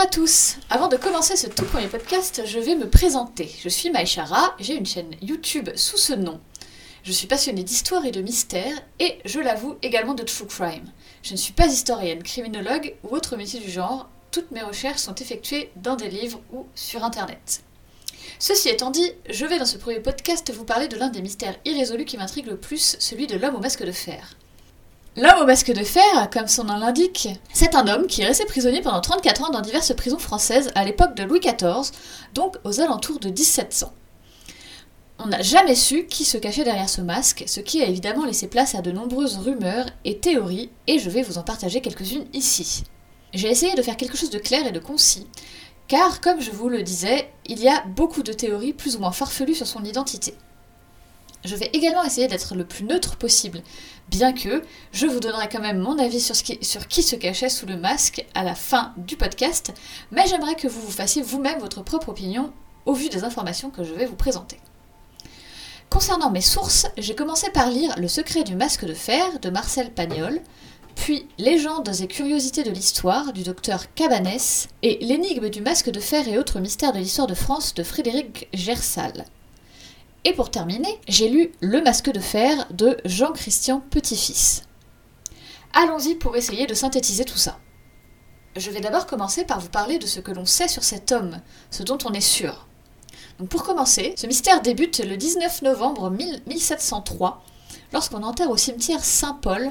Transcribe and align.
à 0.00 0.06
tous 0.06 0.56
Avant 0.70 0.88
de 0.88 0.96
commencer 0.96 1.36
ce 1.36 1.46
tout 1.46 1.66
premier 1.66 1.86
podcast, 1.86 2.40
je 2.46 2.58
vais 2.58 2.74
me 2.74 2.88
présenter. 2.88 3.54
Je 3.62 3.68
suis 3.68 3.90
Maïchara, 3.90 4.54
j'ai 4.58 4.74
une 4.74 4.86
chaîne 4.86 5.14
YouTube 5.20 5.68
sous 5.76 5.98
ce 5.98 6.14
nom. 6.14 6.40
Je 7.02 7.12
suis 7.12 7.26
passionnée 7.26 7.64
d'histoire 7.64 8.06
et 8.06 8.10
de 8.10 8.22
mystère, 8.22 8.80
et 8.98 9.18
je 9.26 9.40
l'avoue 9.40 9.76
également 9.82 10.14
de 10.14 10.22
true 10.22 10.46
crime. 10.46 10.90
Je 11.22 11.32
ne 11.32 11.36
suis 11.36 11.52
pas 11.52 11.66
historienne, 11.66 12.22
criminologue 12.22 12.94
ou 13.04 13.14
autre 13.14 13.36
métier 13.36 13.60
du 13.60 13.70
genre, 13.70 14.08
toutes 14.30 14.52
mes 14.52 14.62
recherches 14.62 15.00
sont 15.00 15.14
effectuées 15.16 15.70
dans 15.76 15.96
des 15.96 16.08
livres 16.08 16.40
ou 16.50 16.66
sur 16.74 17.04
internet. 17.04 17.62
Ceci 18.38 18.70
étant 18.70 18.90
dit, 18.90 19.12
je 19.28 19.44
vais 19.44 19.58
dans 19.58 19.66
ce 19.66 19.76
premier 19.76 20.00
podcast 20.00 20.50
vous 20.50 20.64
parler 20.64 20.88
de 20.88 20.96
l'un 20.96 21.08
des 21.08 21.20
mystères 21.20 21.58
irrésolus 21.66 22.06
qui 22.06 22.16
m'intrigue 22.16 22.46
le 22.46 22.56
plus, 22.56 22.96
celui 23.00 23.26
de 23.26 23.36
l'homme 23.36 23.56
au 23.56 23.60
masque 23.60 23.84
de 23.84 23.92
fer. 23.92 24.34
L'homme 25.16 25.42
au 25.42 25.46
masque 25.46 25.72
de 25.72 25.82
fer, 25.82 26.30
comme 26.32 26.46
son 26.46 26.62
nom 26.62 26.76
l'indique, 26.76 27.28
c'est 27.52 27.74
un 27.74 27.88
homme 27.88 28.06
qui 28.06 28.22
est 28.22 28.26
resté 28.26 28.44
prisonnier 28.44 28.80
pendant 28.80 29.00
34 29.00 29.42
ans 29.42 29.50
dans 29.50 29.60
diverses 29.60 29.92
prisons 29.92 30.20
françaises 30.20 30.70
à 30.76 30.84
l'époque 30.84 31.16
de 31.16 31.24
Louis 31.24 31.40
XIV, 31.40 31.90
donc 32.32 32.56
aux 32.62 32.80
alentours 32.80 33.18
de 33.18 33.28
1700. 33.28 33.92
On 35.18 35.26
n'a 35.26 35.42
jamais 35.42 35.74
su 35.74 36.06
qui 36.06 36.24
se 36.24 36.38
cachait 36.38 36.62
derrière 36.62 36.88
ce 36.88 37.00
masque, 37.00 37.42
ce 37.48 37.58
qui 37.58 37.82
a 37.82 37.86
évidemment 37.86 38.24
laissé 38.24 38.46
place 38.46 38.76
à 38.76 38.82
de 38.82 38.92
nombreuses 38.92 39.38
rumeurs 39.38 39.86
et 40.04 40.18
théories, 40.18 40.70
et 40.86 41.00
je 41.00 41.10
vais 41.10 41.22
vous 41.22 41.38
en 41.38 41.42
partager 41.42 41.80
quelques-unes 41.80 42.26
ici. 42.32 42.84
J'ai 43.34 43.50
essayé 43.50 43.74
de 43.74 43.82
faire 43.82 43.96
quelque 43.96 44.16
chose 44.16 44.30
de 44.30 44.38
clair 44.38 44.64
et 44.64 44.72
de 44.72 44.78
concis, 44.78 45.26
car 45.88 46.20
comme 46.20 46.40
je 46.40 46.52
vous 46.52 46.68
le 46.68 46.84
disais, 46.84 47.28
il 47.46 47.60
y 47.60 47.68
a 47.68 47.82
beaucoup 47.84 48.22
de 48.22 48.32
théories 48.32 48.74
plus 48.74 48.94
ou 48.94 49.00
moins 49.00 49.10
farfelues 49.10 49.56
sur 49.56 49.66
son 49.66 49.82
identité. 49.82 50.34
Je 51.44 51.56
vais 51.56 51.70
également 51.72 52.04
essayer 52.04 52.28
d'être 52.28 52.54
le 52.54 52.66
plus 52.66 52.84
neutre 52.84 53.16
possible, 53.16 53.62
bien 54.10 54.32
que 54.34 54.62
je 54.92 55.06
vous 55.06 55.20
donnerai 55.20 55.48
quand 55.48 55.60
même 55.60 55.78
mon 55.78 55.98
avis 55.98 56.20
sur, 56.20 56.36
qui, 56.36 57.02
se 57.02 57.16
cachait 57.16 57.48
sous 57.48 57.64
le 57.64 57.78
masque 57.78 58.26
à 58.34 58.44
la 58.44 58.54
fin 58.54 58.92
du 58.98 59.16
podcast, 59.16 59.72
mais 60.10 60.26
j'aimerais 60.26 60.54
que 60.54 60.68
vous 60.68 60.80
vous 60.82 60.90
fassiez 60.90 61.22
vous-même 61.22 61.58
votre 61.58 61.82
propre 61.82 62.10
opinion 62.10 62.52
au 62.84 62.92
vu 62.92 63.08
des 63.08 63.24
informations 63.24 63.70
que 63.70 63.84
je 63.84 63.94
vais 63.94 64.04
vous 64.04 64.16
présenter. 64.16 64.58
Concernant 65.88 66.30
mes 66.30 66.42
sources, 66.42 66.86
j'ai 66.98 67.14
commencé 67.14 67.50
par 67.50 67.70
lire 67.70 67.94
Le 67.98 68.06
secret 68.06 68.44
du 68.44 68.54
masque 68.54 68.84
de 68.84 68.94
fer 68.94 69.40
de 69.40 69.48
Marcel 69.50 69.92
Pagnol, 69.92 70.40
puis 70.94 71.26
Légendes 71.38 72.00
et 72.00 72.06
curiosités 72.06 72.62
de 72.62 72.70
l'histoire 72.70 73.32
du 73.32 73.44
docteur 73.44 73.92
Cabanès 73.94 74.68
et 74.82 74.98
L'énigme 75.00 75.48
du 75.48 75.62
masque 75.62 75.90
de 75.90 76.00
fer 76.00 76.28
et 76.28 76.38
autres 76.38 76.60
mystères 76.60 76.92
de 76.92 76.98
l'histoire 76.98 77.26
de 77.26 77.34
France 77.34 77.72
de 77.74 77.82
Frédéric 77.82 78.48
Gersal. 78.52 79.24
Et 80.24 80.34
pour 80.34 80.50
terminer, 80.50 81.00
j'ai 81.08 81.30
lu 81.30 81.50
Le 81.60 81.80
Masque 81.80 82.10
de 82.10 82.20
Fer 82.20 82.66
de 82.70 82.98
Jean-Christian 83.06 83.80
Petit-Fils. 83.80 84.64
Allons-y 85.72 86.14
pour 86.14 86.36
essayer 86.36 86.66
de 86.66 86.74
synthétiser 86.74 87.24
tout 87.24 87.38
ça. 87.38 87.58
Je 88.54 88.70
vais 88.70 88.80
d'abord 88.80 89.06
commencer 89.06 89.44
par 89.44 89.60
vous 89.60 89.70
parler 89.70 89.98
de 89.98 90.06
ce 90.06 90.20
que 90.20 90.32
l'on 90.32 90.44
sait 90.44 90.68
sur 90.68 90.84
cet 90.84 91.10
homme, 91.10 91.40
ce 91.70 91.82
dont 91.82 91.96
on 92.04 92.12
est 92.12 92.20
sûr. 92.20 92.66
Donc 93.38 93.48
pour 93.48 93.62
commencer, 93.62 94.12
ce 94.18 94.26
mystère 94.26 94.60
débute 94.60 94.98
le 94.98 95.16
19 95.16 95.62
novembre 95.62 96.10
1703, 96.10 97.42
lorsqu'on 97.94 98.22
enterre 98.22 98.50
au 98.50 98.58
cimetière 98.58 99.02
Saint-Paul 99.02 99.70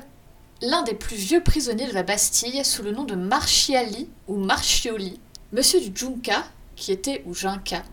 l'un 0.61 0.81
des 0.81 0.95
plus 0.95 1.15
vieux 1.15 1.43
prisonniers 1.43 1.87
de 1.87 1.93
la 1.93 2.03
Bastille 2.03 2.65
sous 2.65 2.81
le 2.81 2.91
nom 2.91 3.03
de 3.03 3.15
Marchiali 3.15 4.09
ou 4.27 4.37
Marchioli, 4.37 5.19
monsieur 5.51 5.79
du 5.79 5.91
Junca, 5.93 6.43
qui 6.75 6.91
était, 6.91 7.23
ou 7.27 7.35
Junca, 7.35 7.83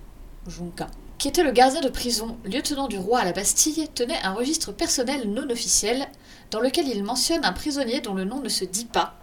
Junca, 0.48 0.86
qui 1.18 1.28
était 1.28 1.42
le 1.42 1.52
gardien 1.52 1.80
de 1.80 1.88
prison, 1.88 2.36
lieutenant 2.44 2.88
du 2.88 2.98
roi 2.98 3.20
à 3.20 3.24
la 3.24 3.32
Bastille, 3.32 3.88
tenait 3.94 4.20
un 4.22 4.34
registre 4.34 4.72
personnel 4.72 5.30
non 5.30 5.48
officiel 5.50 6.08
dans 6.50 6.60
lequel 6.60 6.88
il 6.88 7.02
mentionne 7.02 7.44
un 7.44 7.52
prisonnier 7.52 8.00
dont 8.00 8.14
le 8.14 8.24
nom 8.24 8.40
ne 8.40 8.48
se 8.48 8.64
dit 8.64 8.84
pas. 8.84 9.14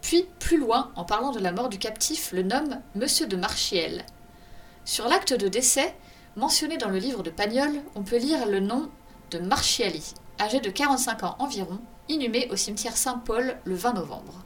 Puis, 0.00 0.26
plus 0.40 0.58
loin, 0.58 0.90
en 0.96 1.04
parlant 1.04 1.30
de 1.30 1.38
la 1.38 1.52
mort 1.52 1.68
du 1.68 1.78
captif, 1.78 2.32
le 2.32 2.42
nomme 2.42 2.80
Monsieur 2.96 3.26
de 3.26 3.36
Marchiel. 3.36 4.04
Sur 4.84 5.06
l'acte 5.06 5.32
de 5.32 5.46
décès, 5.46 5.94
mentionné 6.34 6.76
dans 6.76 6.88
le 6.88 6.98
livre 6.98 7.22
de 7.22 7.30
Pagnol, 7.30 7.70
on 7.94 8.02
peut 8.02 8.18
lire 8.18 8.46
le 8.46 8.58
nom 8.58 8.90
de 9.30 9.38
Marchiali, 9.38 10.14
âgé 10.40 10.60
de 10.60 10.70
45 10.70 11.22
ans 11.22 11.36
environ, 11.38 11.78
inhumé 12.08 12.48
au 12.50 12.56
cimetière 12.56 12.96
Saint-Paul 12.96 13.56
le 13.64 13.74
20 13.76 13.94
novembre. 13.94 14.44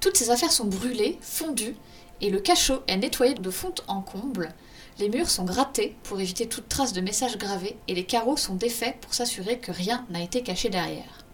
Toutes 0.00 0.18
ces 0.18 0.30
affaires 0.30 0.52
sont 0.52 0.66
brûlées, 0.66 1.18
fondues, 1.22 1.76
et 2.20 2.28
le 2.28 2.40
cachot 2.40 2.82
est 2.86 2.96
nettoyé 2.96 3.34
de 3.34 3.50
fonte 3.50 3.84
en 3.88 4.02
comble, 4.02 4.54
les 4.98 5.08
murs 5.08 5.30
sont 5.30 5.44
grattés 5.44 5.96
pour 6.04 6.20
éviter 6.20 6.46
toute 6.46 6.68
trace 6.68 6.92
de 6.92 7.00
message 7.00 7.38
gravé 7.38 7.76
et 7.88 7.94
les 7.94 8.04
carreaux 8.04 8.36
sont 8.36 8.54
défaits 8.54 9.00
pour 9.00 9.14
s'assurer 9.14 9.58
que 9.58 9.72
rien 9.72 10.06
n'a 10.10 10.22
été 10.22 10.42
caché 10.42 10.68
derrière. 10.68 11.24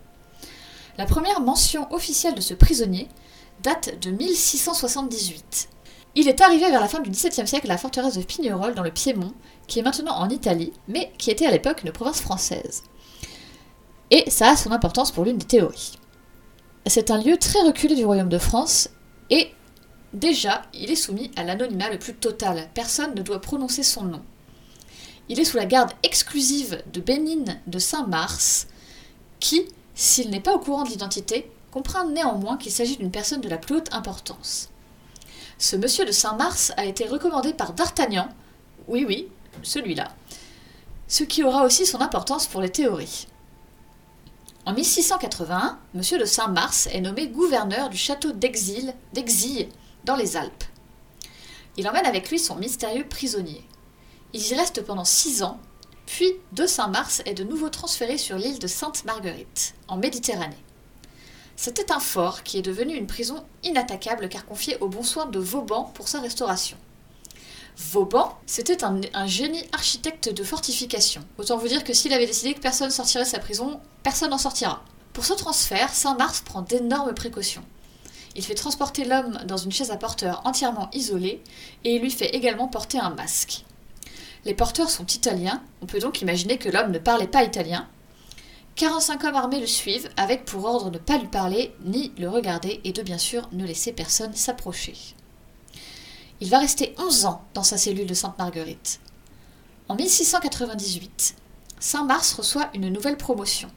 La 0.97 1.07
première 1.07 1.41
mention 1.41 1.93
officielle 1.93 2.35
de 2.35 2.41
ce 2.41 2.55
prisonnier 2.55 3.09
date 3.63 4.01
de 4.01 4.11
1678. 4.11 5.69
Il 6.17 6.29
est 6.29 6.41
arrivé 6.41 6.69
vers 6.71 6.81
la 6.81 6.89
fin 6.89 7.01
du 7.01 7.11
XVIIe 7.11 7.47
siècle 7.47 7.67
à 7.67 7.75
la 7.75 7.79
forteresse 7.79 8.17
de 8.17 8.23
Pignerol 8.23 8.75
dans 8.75 8.83
le 8.83 8.91
Piémont, 8.91 9.33
qui 9.67 9.79
est 9.79 9.83
maintenant 9.83 10.17
en 10.17 10.29
Italie, 10.29 10.73
mais 10.89 11.13
qui 11.19 11.31
était 11.31 11.47
à 11.47 11.51
l'époque 11.51 11.83
une 11.85 11.93
province 11.93 12.21
française. 12.21 12.83
Et 14.11 14.29
ça 14.29 14.51
a 14.51 14.57
son 14.57 14.73
importance 14.73 15.13
pour 15.13 15.25
l'une 15.25 15.39
des 15.39 15.47
théories. 15.47 15.99
C'est 16.87 17.11
un 17.11 17.23
lieu 17.23 17.37
très 17.37 17.61
reculé 17.61 17.95
du 17.95 18.05
royaume 18.05 18.29
de 18.29 18.39
France, 18.39 18.89
et 19.29 19.53
Déjà, 20.13 20.63
il 20.75 20.91
est 20.91 20.97
soumis 20.97 21.31
à 21.37 21.45
l'anonymat 21.45 21.91
le 21.91 21.99
plus 21.99 22.15
total. 22.15 22.69
Personne 22.75 23.15
ne 23.15 23.23
doit 23.23 23.41
prononcer 23.41 23.83
son 23.83 24.03
nom. 24.03 24.23
Il 25.29 25.39
est 25.39 25.45
sous 25.45 25.57
la 25.57 25.67
garde 25.67 25.93
exclusive 26.03 26.83
de 26.93 27.01
Bénigne 27.01 27.61
de 27.69 27.79
Saint-Mars, 27.79 28.67
qui, 29.39 29.67
s'il 29.95 30.31
n'est 30.31 30.41
pas 30.41 30.55
au 30.55 30.59
courant 30.59 30.83
de 30.83 30.91
l'identité, 30.91 31.51
comprend 31.71 32.09
néanmoins 32.09 32.57
qu'il 32.57 32.73
s'agit 32.73 32.97
d'une 32.97 33.13
personne 33.13 33.41
de 33.41 33.49
la 33.49 33.59
plus 33.59 33.77
haute 33.77 33.95
importance. 33.95 34.71
Ce 35.59 35.77
monsieur 35.77 36.05
de 36.05 36.11
Saint-Mars 36.11 36.73
a 36.77 36.85
été 36.85 37.07
recommandé 37.07 37.53
par 37.53 37.75
D'Artagnan, 37.75 38.29
oui 38.89 39.05
oui, 39.07 39.29
celui-là, 39.63 40.09
ce 41.07 41.23
qui 41.23 41.45
aura 41.45 41.65
aussi 41.65 41.87
son 41.87 42.01
importance 42.01 42.49
pour 42.49 42.61
les 42.61 42.73
théories. 42.73 43.29
En 44.67 44.73
1681, 44.73 45.79
monsieur 45.95 46.19
de 46.19 46.25
Saint-Mars 46.25 46.89
est 46.93 47.01
nommé 47.01 47.29
gouverneur 47.29 47.89
du 47.89 47.97
château 47.97 48.33
d'Exil, 48.33 48.95
d'Exil 49.13 49.69
dans 50.05 50.17
les 50.17 50.37
Alpes. 50.37 50.65
Il 51.77 51.89
emmène 51.89 52.07
avec 52.07 52.31
lui 52.31 52.39
son 52.39 52.57
mystérieux 52.57 53.07
prisonnier. 53.09 53.65
Il 54.33 54.47
y 54.47 54.55
reste 54.55 54.83
pendant 54.83 55.05
six 55.05 55.43
ans, 55.43 55.61
puis 56.07 56.33
de 56.53 56.67
Saint-Mars 56.67 57.23
est 57.27 57.35
de 57.35 57.45
nouveau 57.45 57.69
transféré 57.69 58.19
sur 58.19 58.37
l'île 58.37 58.59
de 58.59 58.67
Sainte-Marguerite, 58.67 59.75
en 59.89 59.97
Méditerranée. 59.97 60.65
C'était 61.57 61.93
un 61.93 62.01
fort 62.01 62.43
qui 62.43 62.59
est 62.59 62.63
devenu 62.63 62.95
une 62.95 63.07
prison 63.07 63.45
inattaquable 63.63 64.29
car 64.29 64.47
confié 64.47 64.79
au 64.81 64.89
bon 64.89 65.03
soin 65.03 65.27
de 65.27 65.39
Vauban 65.39 65.85
pour 65.95 66.09
sa 66.09 66.21
restauration. 66.21 66.77
Vauban, 67.77 68.39
c'était 68.47 68.83
un, 68.83 69.01
un, 69.15 69.27
génie 69.27 69.65
architecte 69.73 70.33
de 70.33 70.43
fortification. 70.43 71.23
Autant 71.39 71.59
vous 71.59 71.69
dire 71.69 71.85
que 71.85 71.93
s'il 71.93 72.13
avait 72.13 72.27
décidé 72.27 72.55
que 72.55 72.61
personne 72.61 72.91
sortirait 72.91 73.25
de 73.25 73.29
sa 73.29 73.39
prison, 73.39 73.81
personne 74.03 74.31
n'en 74.31 74.39
sortira. 74.39 74.83
Pour 75.13 75.25
ce 75.25 75.35
transfert, 75.35 75.93
Saint-Mars 75.93 76.41
prend 76.41 76.63
d'énormes 76.63 77.15
précautions. 77.15 77.65
Il 78.41 78.47
fait 78.47 78.55
transporter 78.55 79.05
l'homme 79.05 79.37
dans 79.45 79.59
une 79.59 79.71
chaise 79.71 79.91
à 79.91 79.99
porteur 79.99 80.41
entièrement 80.47 80.89
isolée 80.95 81.43
et 81.85 81.97
il 81.97 82.01
lui 82.01 82.11
fait 82.11 82.35
également 82.35 82.69
porter 82.69 82.99
un 82.99 83.11
masque. 83.11 83.67
Les 84.47 84.55
porteurs 84.55 84.89
sont 84.89 85.05
italiens, 85.05 85.63
on 85.83 85.87
peut 85.87 85.99
donc 85.99 86.23
imaginer 86.23 86.57
que 86.57 86.71
l'homme 86.71 86.91
ne 86.91 86.99
parlait 86.99 87.27
pas 87.27 87.45
italien. 87.45 87.87
45 88.77 89.25
hommes 89.25 89.37
armés 89.37 89.61
le 89.61 89.67
suivent, 89.67 90.09
avec 90.17 90.47
pour 90.47 90.65
ordre 90.65 90.89
de 90.89 90.97
ne 90.99 91.05
pas 91.05 91.19
lui 91.19 91.29
parler 91.29 91.75
ni 91.85 92.15
le 92.17 92.31
regarder 92.31 92.81
et 92.85 92.95
de 92.95 93.03
bien 93.03 93.19
sûr 93.19 93.47
ne 93.53 93.67
laisser 93.67 93.93
personne 93.93 94.35
s'approcher. 94.35 94.95
Il 96.41 96.49
va 96.49 96.61
rester 96.61 96.95
11 96.97 97.27
ans 97.27 97.45
dans 97.53 97.63
sa 97.63 97.77
cellule 97.77 98.07
de 98.07 98.15
Sainte-Marguerite. 98.15 99.01
En 99.89 99.97
1698, 99.97 101.35
Saint-Mars 101.79 102.33
reçoit 102.33 102.71
une 102.73 102.89
nouvelle 102.89 103.19
promotion. 103.19 103.69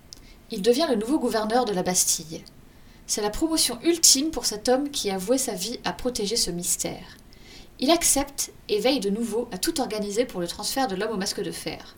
Il 0.52 0.62
devient 0.62 0.88
le 0.90 0.96
nouveau 0.96 1.20
gouverneur 1.20 1.66
de 1.66 1.74
la 1.74 1.84
Bastille. 1.84 2.46
C'est 3.06 3.22
la 3.22 3.30
promotion 3.30 3.80
ultime 3.84 4.32
pour 4.32 4.46
cet 4.46 4.70
homme 4.70 4.90
qui 4.90 5.12
a 5.12 5.18
voué 5.18 5.38
sa 5.38 5.54
vie 5.54 5.80
à 5.84 5.92
protéger 5.92 6.36
ce 6.36 6.52
mystère. 6.52 7.18
Il 7.80 7.92
accepte 7.92 8.54
et 8.70 8.80
veille 8.80 9.02
de 9.02 9.10
nouveau 9.10 9.50
à 9.52 9.58
tout 9.58 9.82
organiser 9.82 10.26
pour 10.26 10.40
le 10.40 10.48
transfert 10.48 10.88
de 10.88 10.96
l'homme 10.96 11.12
au 11.12 11.18
masque 11.18 11.42
de 11.42 11.52
fer. 11.52 11.96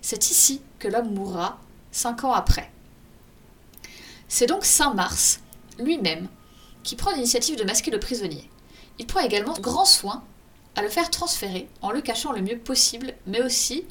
C'est 0.00 0.30
ici 0.30 0.62
que 0.78 0.88
l'homme 0.88 1.12
mourra, 1.12 1.60
cinq 1.92 2.24
ans 2.24 2.32
après. 2.32 2.70
C'est 4.28 4.46
donc 4.46 4.64
Saint 4.64 4.94
Mars, 4.94 5.40
lui-même, 5.78 6.28
qui 6.82 6.96
prend 6.96 7.12
l'initiative 7.12 7.56
de 7.56 7.64
masquer 7.64 7.90
le 7.90 8.00
prisonnier. 8.00 8.48
Il 8.98 9.06
prend 9.06 9.20
également 9.20 9.58
grand 9.60 9.84
soin 9.84 10.24
à 10.74 10.82
le 10.82 10.88
faire 10.88 11.10
transférer 11.10 11.68
en 11.82 11.90
le 11.90 12.00
cachant 12.00 12.32
le 12.32 12.42
mieux 12.42 12.58
possible, 12.58 13.14
mais 13.26 13.42
aussi 13.42 13.84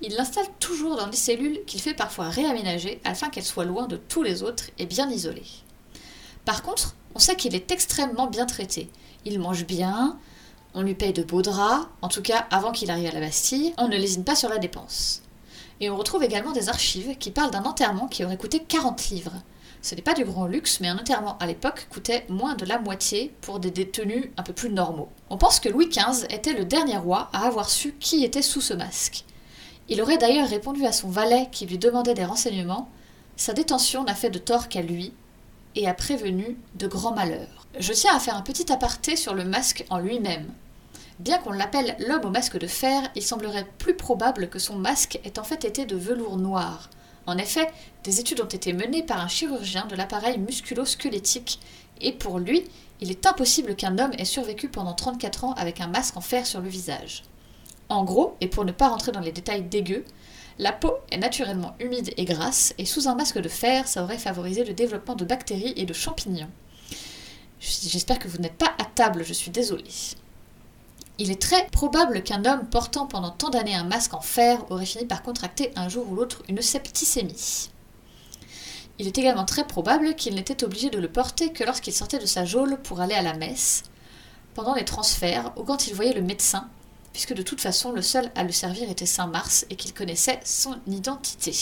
il 0.00 0.14
l'installe 0.14 0.46
toujours 0.60 0.96
dans 0.96 1.06
des 1.06 1.16
cellules 1.16 1.64
qu'il 1.66 1.80
fait 1.80 1.94
parfois 1.94 2.28
réaménager 2.28 3.00
afin 3.04 3.30
qu'elles 3.30 3.44
soient 3.44 3.64
loin 3.64 3.86
de 3.86 3.96
tous 3.96 4.22
les 4.22 4.42
autres 4.42 4.70
et 4.78 4.86
bien 4.86 5.08
isolées. 5.10 5.63
Par 6.44 6.62
contre, 6.62 6.94
on 7.14 7.18
sait 7.18 7.36
qu'il 7.36 7.54
est 7.54 7.70
extrêmement 7.70 8.26
bien 8.26 8.46
traité. 8.46 8.90
Il 9.24 9.38
mange 9.38 9.66
bien, 9.66 10.18
on 10.74 10.82
lui 10.82 10.94
paye 10.94 11.12
de 11.12 11.22
beaux 11.22 11.42
draps, 11.42 11.86
en 12.02 12.08
tout 12.08 12.22
cas 12.22 12.46
avant 12.50 12.72
qu'il 12.72 12.90
arrive 12.90 13.08
à 13.08 13.12
la 13.12 13.20
Bastille, 13.20 13.72
on 13.78 13.88
ne 13.88 13.96
lésine 13.96 14.24
pas 14.24 14.34
sur 14.34 14.48
la 14.48 14.58
dépense. 14.58 15.22
Et 15.80 15.88
on 15.90 15.96
retrouve 15.96 16.22
également 16.22 16.52
des 16.52 16.68
archives 16.68 17.16
qui 17.18 17.30
parlent 17.30 17.50
d'un 17.50 17.64
enterrement 17.64 18.08
qui 18.08 18.24
aurait 18.24 18.36
coûté 18.36 18.60
40 18.60 19.08
livres. 19.08 19.42
Ce 19.82 19.94
n'est 19.94 20.02
pas 20.02 20.14
du 20.14 20.24
grand 20.24 20.46
luxe, 20.46 20.80
mais 20.80 20.88
un 20.88 20.98
enterrement 20.98 21.36
à 21.38 21.46
l'époque 21.46 21.88
coûtait 21.90 22.24
moins 22.28 22.54
de 22.54 22.64
la 22.64 22.78
moitié 22.78 23.34
pour 23.40 23.60
des 23.60 23.70
détenus 23.70 24.30
un 24.36 24.42
peu 24.42 24.52
plus 24.52 24.70
normaux. 24.70 25.10
On 25.30 25.36
pense 25.36 25.60
que 25.60 25.68
Louis 25.68 25.88
XV 25.88 26.26
était 26.30 26.54
le 26.54 26.64
dernier 26.64 26.96
roi 26.96 27.28
à 27.32 27.46
avoir 27.46 27.68
su 27.68 27.94
qui 28.00 28.24
était 28.24 28.42
sous 28.42 28.60
ce 28.60 28.72
masque. 28.72 29.24
Il 29.88 30.00
aurait 30.00 30.16
d'ailleurs 30.16 30.48
répondu 30.48 30.86
à 30.86 30.92
son 30.92 31.08
valet 31.08 31.48
qui 31.52 31.66
lui 31.66 31.76
demandait 31.76 32.14
des 32.14 32.24
renseignements 32.24 32.88
Sa 33.36 33.52
détention 33.52 34.04
n'a 34.04 34.14
fait 34.14 34.30
de 34.30 34.38
tort 34.38 34.68
qu'à 34.68 34.80
lui 34.80 35.12
et 35.74 35.88
a 35.88 35.94
prévenu 35.94 36.56
de 36.74 36.86
grands 36.86 37.14
malheurs. 37.14 37.66
Je 37.78 37.92
tiens 37.92 38.14
à 38.14 38.20
faire 38.20 38.36
un 38.36 38.42
petit 38.42 38.72
aparté 38.72 39.16
sur 39.16 39.34
le 39.34 39.44
masque 39.44 39.84
en 39.90 39.98
lui-même. 39.98 40.46
Bien 41.18 41.38
qu'on 41.38 41.52
l'appelle 41.52 41.96
l'homme 42.06 42.24
au 42.24 42.30
masque 42.30 42.58
de 42.58 42.66
fer, 42.66 43.02
il 43.14 43.22
semblerait 43.22 43.66
plus 43.78 43.94
probable 43.94 44.48
que 44.48 44.58
son 44.58 44.76
masque 44.76 45.20
ait 45.24 45.38
en 45.38 45.44
fait 45.44 45.64
été 45.64 45.86
de 45.86 45.96
velours 45.96 46.36
noir. 46.36 46.90
En 47.26 47.38
effet, 47.38 47.70
des 48.02 48.20
études 48.20 48.40
ont 48.40 48.46
été 48.46 48.72
menées 48.72 49.02
par 49.02 49.20
un 49.20 49.28
chirurgien 49.28 49.86
de 49.86 49.96
l'appareil 49.96 50.38
musculo-squelettique, 50.38 51.60
et 52.00 52.12
pour 52.12 52.38
lui, 52.38 52.64
il 53.00 53.10
est 53.10 53.26
impossible 53.26 53.76
qu'un 53.76 53.98
homme 53.98 54.12
ait 54.18 54.24
survécu 54.24 54.68
pendant 54.68 54.92
34 54.92 55.44
ans 55.44 55.52
avec 55.54 55.80
un 55.80 55.86
masque 55.86 56.16
en 56.16 56.20
fer 56.20 56.46
sur 56.46 56.60
le 56.60 56.68
visage. 56.68 57.22
En 57.88 58.04
gros, 58.04 58.36
et 58.40 58.48
pour 58.48 58.64
ne 58.64 58.72
pas 58.72 58.88
rentrer 58.88 59.12
dans 59.12 59.20
les 59.20 59.32
détails 59.32 59.62
dégueux, 59.62 60.04
la 60.58 60.72
peau 60.72 60.94
est 61.10 61.16
naturellement 61.16 61.74
humide 61.80 62.12
et 62.16 62.24
grasse, 62.24 62.74
et 62.78 62.84
sous 62.84 63.08
un 63.08 63.14
masque 63.14 63.38
de 63.38 63.48
fer, 63.48 63.88
ça 63.88 64.04
aurait 64.04 64.18
favorisé 64.18 64.64
le 64.64 64.72
développement 64.72 65.16
de 65.16 65.24
bactéries 65.24 65.74
et 65.76 65.84
de 65.84 65.92
champignons. 65.92 66.50
J'espère 67.60 68.18
que 68.18 68.28
vous 68.28 68.38
n'êtes 68.38 68.58
pas 68.58 68.72
à 68.78 68.84
table, 68.84 69.24
je 69.24 69.32
suis 69.32 69.50
désolée. 69.50 69.84
Il 71.18 71.30
est 71.30 71.40
très 71.40 71.66
probable 71.68 72.22
qu'un 72.22 72.44
homme 72.44 72.66
portant 72.68 73.06
pendant 73.06 73.30
tant 73.30 73.50
d'années 73.50 73.74
un 73.74 73.84
masque 73.84 74.14
en 74.14 74.20
fer 74.20 74.64
aurait 74.70 74.86
fini 74.86 75.06
par 75.06 75.22
contracter 75.22 75.72
un 75.76 75.88
jour 75.88 76.08
ou 76.10 76.14
l'autre 76.14 76.42
une 76.48 76.60
septicémie. 76.60 77.70
Il 78.98 79.06
est 79.06 79.18
également 79.18 79.44
très 79.44 79.66
probable 79.66 80.14
qu'il 80.14 80.34
n'était 80.34 80.62
obligé 80.62 80.90
de 80.90 80.98
le 80.98 81.08
porter 81.08 81.52
que 81.52 81.64
lorsqu'il 81.64 81.92
sortait 81.92 82.18
de 82.18 82.26
sa 82.26 82.44
geôle 82.44 82.78
pour 82.82 83.00
aller 83.00 83.14
à 83.14 83.22
la 83.22 83.34
messe, 83.34 83.84
pendant 84.54 84.74
les 84.74 84.84
transferts 84.84 85.52
ou 85.56 85.64
quand 85.64 85.88
il 85.88 85.94
voyait 85.94 86.12
le 86.12 86.22
médecin, 86.22 86.68
puisque 87.14 87.32
de 87.32 87.42
toute 87.42 87.62
façon 87.62 87.92
le 87.92 88.02
seul 88.02 88.30
à 88.34 88.42
le 88.42 88.52
servir 88.52 88.90
était 88.90 89.06
Saint 89.06 89.28
Mars 89.28 89.64
et 89.70 89.76
qu'il 89.76 89.94
connaissait 89.94 90.40
son 90.44 90.76
identité. 90.86 91.54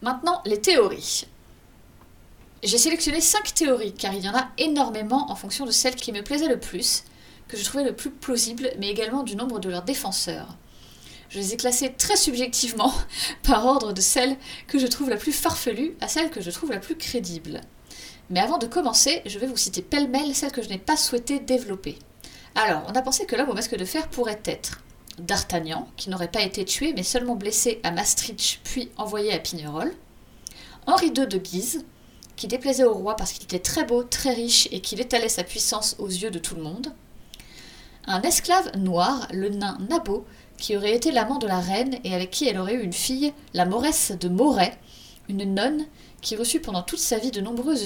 Maintenant, 0.00 0.40
les 0.46 0.60
théories. 0.60 1.26
J'ai 2.62 2.78
sélectionné 2.78 3.20
5 3.20 3.52
théories 3.52 3.92
car 3.92 4.14
il 4.14 4.24
y 4.24 4.28
en 4.28 4.36
a 4.36 4.48
énormément 4.56 5.30
en 5.30 5.34
fonction 5.34 5.66
de 5.66 5.72
celle 5.72 5.96
qui 5.96 6.12
me 6.12 6.22
plaisait 6.22 6.48
le 6.48 6.60
plus, 6.60 7.02
que 7.48 7.56
je 7.56 7.64
trouvais 7.64 7.84
le 7.84 7.94
plus 7.94 8.10
plausible, 8.10 8.70
mais 8.78 8.88
également 8.88 9.24
du 9.24 9.34
nombre 9.34 9.58
de 9.58 9.68
leurs 9.68 9.82
défenseurs. 9.82 10.56
Je 11.28 11.38
les 11.38 11.54
ai 11.54 11.56
classés 11.56 11.92
très 11.92 12.16
subjectivement, 12.16 12.94
par 13.42 13.66
ordre 13.66 13.92
de 13.92 14.00
celle 14.00 14.36
que 14.68 14.78
je 14.78 14.86
trouve 14.86 15.10
la 15.10 15.16
plus 15.16 15.32
farfelue 15.32 15.96
à 16.00 16.06
celle 16.06 16.30
que 16.30 16.40
je 16.40 16.50
trouve 16.50 16.70
la 16.70 16.78
plus 16.78 16.96
crédible. 16.96 17.60
Mais 18.30 18.40
avant 18.40 18.58
de 18.58 18.66
commencer, 18.66 19.22
je 19.26 19.40
vais 19.40 19.46
vous 19.48 19.56
citer 19.56 19.82
pêle-mêle 19.82 20.36
celle 20.36 20.52
que 20.52 20.62
je 20.62 20.68
n'ai 20.68 20.78
pas 20.78 20.96
souhaité 20.96 21.40
développer. 21.40 21.98
Alors, 22.54 22.84
on 22.88 22.92
a 22.92 23.02
pensé 23.02 23.26
que 23.26 23.34
l'homme 23.34 23.50
au 23.50 23.54
masque 23.54 23.76
de 23.76 23.84
fer 23.84 24.08
pourrait 24.08 24.40
être 24.44 24.80
D'Artagnan, 25.26 25.88
qui 25.96 26.10
n'aurait 26.10 26.30
pas 26.30 26.42
été 26.42 26.64
tué 26.64 26.92
mais 26.94 27.02
seulement 27.02 27.36
blessé 27.36 27.80
à 27.82 27.90
Maastricht 27.90 28.60
puis 28.64 28.90
envoyé 28.96 29.32
à 29.32 29.38
Pignerol, 29.38 29.92
Henri 30.86 31.06
II 31.06 31.26
de 31.26 31.38
Guise, 31.38 31.84
qui 32.36 32.48
déplaisait 32.48 32.84
au 32.84 32.94
roi 32.94 33.16
parce 33.16 33.32
qu'il 33.32 33.44
était 33.44 33.58
très 33.58 33.84
beau, 33.84 34.02
très 34.02 34.32
riche 34.32 34.68
et 34.72 34.80
qu'il 34.80 35.00
étalait 35.00 35.28
sa 35.28 35.44
puissance 35.44 35.96
aux 35.98 36.08
yeux 36.08 36.30
de 36.30 36.38
tout 36.38 36.54
le 36.54 36.62
monde, 36.62 36.92
un 38.06 38.22
esclave 38.22 38.76
noir, 38.76 39.28
le 39.32 39.50
nain 39.50 39.78
Nabo, 39.88 40.24
qui 40.56 40.76
aurait 40.76 40.94
été 40.94 41.12
l'amant 41.12 41.38
de 41.38 41.46
la 41.46 41.60
reine 41.60 41.98
et 42.04 42.14
avec 42.14 42.30
qui 42.30 42.48
elle 42.48 42.58
aurait 42.58 42.74
eu 42.74 42.82
une 42.82 42.92
fille, 42.92 43.32
la 43.54 43.66
Mauresse 43.66 44.12
de 44.18 44.28
Moret, 44.28 44.78
une 45.28 45.54
nonne 45.54 45.86
qui 46.20 46.36
reçut 46.36 46.60
pendant 46.60 46.82
toute 46.82 46.98
sa 46.98 47.18
vie 47.18 47.30
de 47.30 47.40
nombreuses 47.40 47.84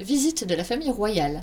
visites 0.00 0.46
de 0.46 0.54
la 0.54 0.64
famille 0.64 0.90
royale. 0.90 1.42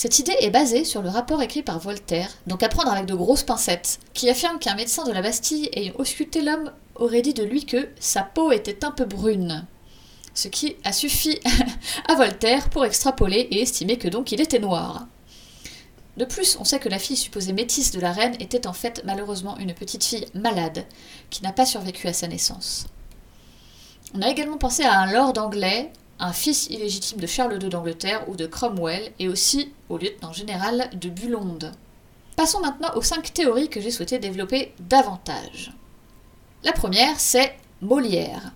Cette 0.00 0.20
idée 0.20 0.36
est 0.38 0.50
basée 0.50 0.84
sur 0.84 1.02
le 1.02 1.08
rapport 1.08 1.42
écrit 1.42 1.64
par 1.64 1.80
Voltaire, 1.80 2.30
donc 2.46 2.62
à 2.62 2.68
prendre 2.68 2.92
avec 2.92 3.06
de 3.06 3.16
grosses 3.16 3.42
pincettes, 3.42 3.98
qui 4.14 4.30
affirme 4.30 4.60
qu'un 4.60 4.76
médecin 4.76 5.02
de 5.02 5.10
la 5.10 5.22
Bastille 5.22 5.70
ayant 5.72 5.94
ausculté 5.98 6.40
l'homme 6.40 6.70
aurait 6.94 7.20
dit 7.20 7.34
de 7.34 7.42
lui 7.42 7.66
que 7.66 7.88
sa 7.98 8.22
peau 8.22 8.52
était 8.52 8.84
un 8.84 8.92
peu 8.92 9.06
brune. 9.06 9.66
Ce 10.34 10.46
qui 10.46 10.76
a 10.84 10.92
suffi 10.92 11.40
à 12.08 12.14
Voltaire 12.14 12.70
pour 12.70 12.84
extrapoler 12.84 13.48
et 13.50 13.60
estimer 13.60 13.98
que 13.98 14.06
donc 14.06 14.30
il 14.30 14.40
était 14.40 14.60
noir. 14.60 15.08
De 16.16 16.24
plus, 16.24 16.56
on 16.60 16.64
sait 16.64 16.78
que 16.78 16.88
la 16.88 17.00
fille 17.00 17.16
supposée 17.16 17.52
métisse 17.52 17.90
de 17.90 17.98
la 17.98 18.12
reine 18.12 18.36
était 18.38 18.68
en 18.68 18.72
fait 18.74 19.02
malheureusement 19.04 19.58
une 19.58 19.74
petite 19.74 20.04
fille 20.04 20.26
malade, 20.32 20.86
qui 21.28 21.42
n'a 21.42 21.52
pas 21.52 21.66
survécu 21.66 22.06
à 22.06 22.12
sa 22.12 22.28
naissance. 22.28 22.86
On 24.14 24.22
a 24.22 24.30
également 24.30 24.58
pensé 24.58 24.84
à 24.84 25.00
un 25.00 25.12
lord 25.12 25.36
anglais, 25.38 25.90
un 26.18 26.32
fils 26.32 26.66
illégitime 26.68 27.20
de 27.20 27.26
Charles 27.26 27.62
II 27.62 27.68
d'Angleterre 27.68 28.28
ou 28.28 28.36
de 28.36 28.46
Cromwell, 28.46 29.12
et 29.18 29.28
aussi 29.28 29.72
au 29.88 29.98
lieutenant 29.98 30.32
général 30.32 30.90
de 30.94 31.08
Bulonde. 31.08 31.72
Passons 32.36 32.60
maintenant 32.60 32.94
aux 32.94 33.02
cinq 33.02 33.32
théories 33.32 33.68
que 33.68 33.80
j'ai 33.80 33.90
souhaité 33.90 34.18
développer 34.18 34.72
davantage. 34.80 35.72
La 36.64 36.72
première, 36.72 37.18
c'est 37.18 37.56
Molière. 37.80 38.52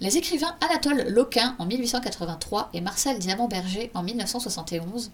Les 0.00 0.16
écrivains 0.16 0.56
Anatole 0.60 1.08
Loquin 1.08 1.54
en 1.58 1.66
1883 1.66 2.70
et 2.74 2.80
Marcel 2.80 3.18
Diamant-Berger 3.18 3.90
en 3.94 4.02
1971 4.02 5.12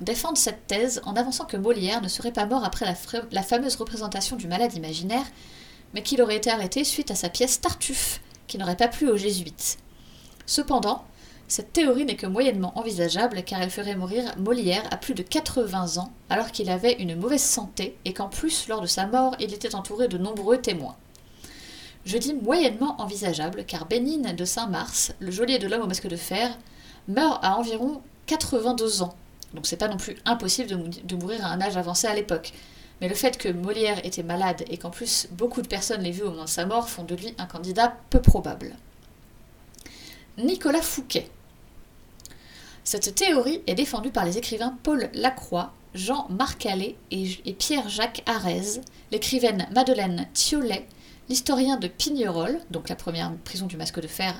défendent 0.00 0.38
cette 0.38 0.66
thèse 0.66 1.02
en 1.04 1.14
avançant 1.16 1.44
que 1.44 1.56
Molière 1.56 2.00
ne 2.00 2.08
serait 2.08 2.32
pas 2.32 2.46
mort 2.46 2.64
après 2.64 2.86
la, 3.30 3.42
fameuse 3.42 3.76
représentation 3.76 4.36
du 4.36 4.48
malade 4.48 4.74
imaginaire, 4.74 5.26
mais 5.94 6.02
qu'il 6.02 6.22
aurait 6.22 6.36
été 6.36 6.50
arrêté 6.50 6.82
suite 6.84 7.10
à 7.10 7.14
sa 7.14 7.28
pièce 7.28 7.60
Tartuffe, 7.60 8.20
qui 8.46 8.56
n'aurait 8.56 8.76
pas 8.76 8.88
plu 8.88 9.08
aux 9.10 9.18
jésuites. 9.18 9.78
Cependant, 10.46 11.04
cette 11.48 11.72
théorie 11.72 12.04
n'est 12.04 12.16
que 12.16 12.26
moyennement 12.26 12.78
envisageable 12.78 13.42
car 13.44 13.60
elle 13.60 13.70
ferait 13.70 13.96
mourir 13.96 14.24
Molière 14.38 14.84
à 14.90 14.96
plus 14.96 15.14
de 15.14 15.22
80 15.22 15.98
ans 15.98 16.12
alors 16.30 16.50
qu'il 16.50 16.70
avait 16.70 16.94
une 16.94 17.16
mauvaise 17.16 17.42
santé 17.42 17.96
et 18.04 18.12
qu'en 18.12 18.28
plus, 18.28 18.68
lors 18.68 18.80
de 18.80 18.86
sa 18.86 19.06
mort, 19.06 19.36
il 19.38 19.52
était 19.52 19.74
entouré 19.74 20.08
de 20.08 20.18
nombreux 20.18 20.58
témoins. 20.58 20.96
Je 22.04 22.18
dis 22.18 22.34
moyennement 22.34 23.00
envisageable 23.00 23.64
car 23.64 23.86
Bénigne 23.86 24.34
de 24.34 24.44
Saint-Mars, 24.44 25.12
le 25.20 25.30
geôlier 25.30 25.58
de 25.58 25.68
l'homme 25.68 25.82
au 25.82 25.86
masque 25.86 26.08
de 26.08 26.16
fer, 26.16 26.58
meurt 27.08 27.44
à 27.44 27.56
environ 27.56 28.00
82 28.26 29.02
ans 29.02 29.14
donc 29.54 29.66
c'est 29.66 29.76
pas 29.76 29.88
non 29.88 29.96
plus 29.96 30.16
impossible 30.24 30.68
de, 31.04 31.16
mourir 31.16 31.44
à 31.44 31.50
un 31.50 31.60
âge 31.60 31.76
avancé 31.76 32.06
à 32.06 32.14
l'époque. 32.14 32.52
Mais 33.00 33.08
le 33.08 33.14
fait 33.14 33.36
que 33.36 33.48
Molière 33.48 34.04
était 34.04 34.22
malade 34.22 34.64
et 34.70 34.78
qu'en 34.78 34.90
plus 34.90 35.28
beaucoup 35.32 35.60
de 35.60 35.66
personnes 35.66 36.02
l'aient 36.02 36.10
vu 36.10 36.22
au 36.22 36.30
moment 36.30 36.44
de 36.44 36.48
sa 36.48 36.66
mort 36.66 36.88
font 36.88 37.04
de 37.04 37.14
lui 37.14 37.34
un 37.38 37.46
candidat 37.46 37.96
peu 38.10 38.20
probable. 38.20 38.74
Nicolas 40.38 40.80
Fouquet. 40.80 41.28
Cette 42.84 43.14
théorie 43.14 43.60
est 43.66 43.74
défendue 43.74 44.10
par 44.10 44.24
les 44.24 44.38
écrivains 44.38 44.78
Paul 44.82 45.10
Lacroix, 45.12 45.74
Jean 45.92 46.26
Marcallet 46.30 46.96
et, 47.10 47.38
et 47.44 47.52
Pierre-Jacques 47.52 48.22
Arez, 48.24 48.80
l'écrivaine 49.10 49.68
Madeleine 49.74 50.26
Thiollet, 50.32 50.88
l'historien 51.28 51.76
de 51.76 51.86
Pignerol, 51.86 52.60
donc 52.70 52.88
la 52.88 52.96
première 52.96 53.30
prison 53.44 53.66
du 53.66 53.76
masque 53.76 54.00
de 54.00 54.06
fer, 54.06 54.34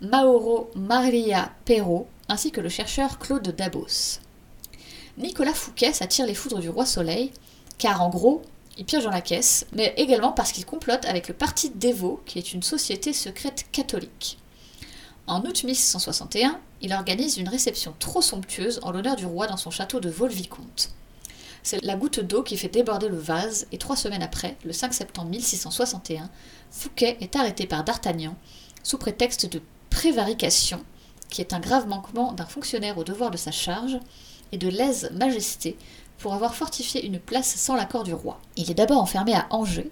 Mauro 0.00 0.70
Maria 0.76 1.50
Perrault, 1.64 2.06
ainsi 2.28 2.52
que 2.52 2.60
le 2.60 2.68
chercheur 2.68 3.18
Claude 3.18 3.48
Dabos. 3.48 4.20
Nicolas 5.18 5.54
Fouquet 5.54 5.92
s'attire 5.92 6.26
les 6.26 6.34
foudres 6.34 6.60
du 6.60 6.68
roi 6.68 6.86
Soleil, 6.86 7.32
car 7.78 8.00
en 8.00 8.10
gros, 8.10 8.42
il 8.78 8.84
pioche 8.84 9.02
dans 9.04 9.10
la 9.10 9.20
caisse, 9.20 9.66
mais 9.72 9.92
également 9.96 10.30
parce 10.30 10.52
qu'il 10.52 10.66
complote 10.66 11.04
avec 11.04 11.26
le 11.26 11.34
Parti 11.34 11.70
Dévot, 11.70 12.22
qui 12.26 12.38
est 12.38 12.52
une 12.52 12.62
société 12.62 13.12
secrète 13.12 13.66
catholique. 13.72 14.38
En 15.28 15.42
août 15.42 15.62
1661, 15.64 16.58
il 16.80 16.92
organise 16.92 17.36
une 17.36 17.48
réception 17.48 17.94
trop 17.98 18.22
somptueuse 18.22 18.80
en 18.82 18.90
l'honneur 18.90 19.14
du 19.14 19.24
roi 19.24 19.46
dans 19.46 19.56
son 19.56 19.70
château 19.70 20.00
de 20.00 20.10
Vaux-le-Vicomte. 20.10 20.90
C'est 21.62 21.82
la 21.84 21.94
goutte 21.94 22.18
d'eau 22.18 22.42
qui 22.42 22.56
fait 22.56 22.68
déborder 22.68 23.08
le 23.08 23.18
vase, 23.18 23.66
et 23.70 23.78
trois 23.78 23.96
semaines 23.96 24.22
après, 24.22 24.56
le 24.64 24.72
5 24.72 24.92
septembre 24.92 25.30
1661, 25.30 26.28
Fouquet 26.72 27.18
est 27.20 27.36
arrêté 27.36 27.66
par 27.66 27.84
D'Artagnan 27.84 28.34
sous 28.82 28.98
prétexte 28.98 29.46
de 29.46 29.62
prévarication, 29.90 30.84
qui 31.30 31.40
est 31.40 31.52
un 31.52 31.60
grave 31.60 31.86
manquement 31.86 32.32
d'un 32.32 32.46
fonctionnaire 32.46 32.98
au 32.98 33.04
devoir 33.04 33.30
de 33.30 33.36
sa 33.36 33.52
charge, 33.52 33.98
et 34.50 34.58
de 34.58 34.68
lèse-majesté 34.68 35.78
pour 36.18 36.34
avoir 36.34 36.54
fortifié 36.54 37.06
une 37.06 37.20
place 37.20 37.54
sans 37.54 37.76
l'accord 37.76 38.02
du 38.02 38.12
roi. 38.12 38.40
Il 38.56 38.70
est 38.70 38.74
d'abord 38.74 39.00
enfermé 39.00 39.34
à 39.34 39.46
Angers, 39.50 39.90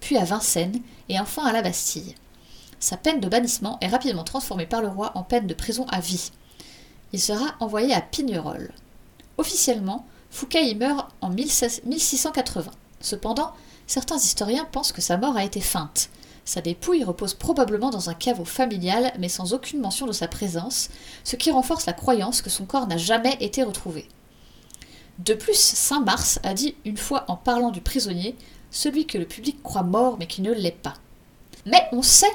puis 0.00 0.16
à 0.16 0.24
Vincennes 0.24 0.80
et 1.08 1.18
enfin 1.20 1.44
à 1.44 1.52
la 1.52 1.62
Bastille. 1.62 2.14
Sa 2.82 2.96
peine 2.96 3.20
de 3.20 3.28
bannissement 3.28 3.78
est 3.80 3.86
rapidement 3.86 4.24
transformée 4.24 4.66
par 4.66 4.82
le 4.82 4.88
roi 4.88 5.12
en 5.14 5.22
peine 5.22 5.46
de 5.46 5.54
prison 5.54 5.86
à 5.92 6.00
vie. 6.00 6.32
Il 7.12 7.20
sera 7.20 7.54
envoyé 7.60 7.94
à 7.94 8.00
Pignerol. 8.00 8.72
Officiellement, 9.38 10.04
Fouquet 10.32 10.68
y 10.68 10.74
meurt 10.74 11.08
en 11.20 11.28
1680. 11.28 12.72
Cependant, 13.00 13.52
certains 13.86 14.16
historiens 14.16 14.64
pensent 14.64 14.90
que 14.90 15.00
sa 15.00 15.16
mort 15.16 15.36
a 15.36 15.44
été 15.44 15.60
feinte. 15.60 16.10
Sa 16.44 16.60
dépouille 16.60 17.04
repose 17.04 17.34
probablement 17.34 17.90
dans 17.90 18.10
un 18.10 18.14
caveau 18.14 18.44
familial, 18.44 19.12
mais 19.20 19.28
sans 19.28 19.52
aucune 19.52 19.80
mention 19.80 20.08
de 20.08 20.12
sa 20.12 20.26
présence, 20.26 20.88
ce 21.22 21.36
qui 21.36 21.52
renforce 21.52 21.86
la 21.86 21.92
croyance 21.92 22.42
que 22.42 22.50
son 22.50 22.64
corps 22.64 22.88
n'a 22.88 22.96
jamais 22.96 23.36
été 23.38 23.62
retrouvé. 23.62 24.08
De 25.20 25.34
plus, 25.34 25.56
Saint 25.56 26.00
Mars 26.00 26.40
a 26.42 26.52
dit 26.52 26.74
une 26.84 26.96
fois 26.96 27.26
en 27.28 27.36
parlant 27.36 27.70
du 27.70 27.80
prisonnier, 27.80 28.34
celui 28.72 29.06
que 29.06 29.18
le 29.18 29.26
public 29.26 29.62
croit 29.62 29.84
mort 29.84 30.16
mais 30.18 30.26
qui 30.26 30.42
ne 30.42 30.52
l'est 30.52 30.72
pas. 30.72 30.94
Mais 31.64 31.86
on 31.92 32.02
sait 32.02 32.26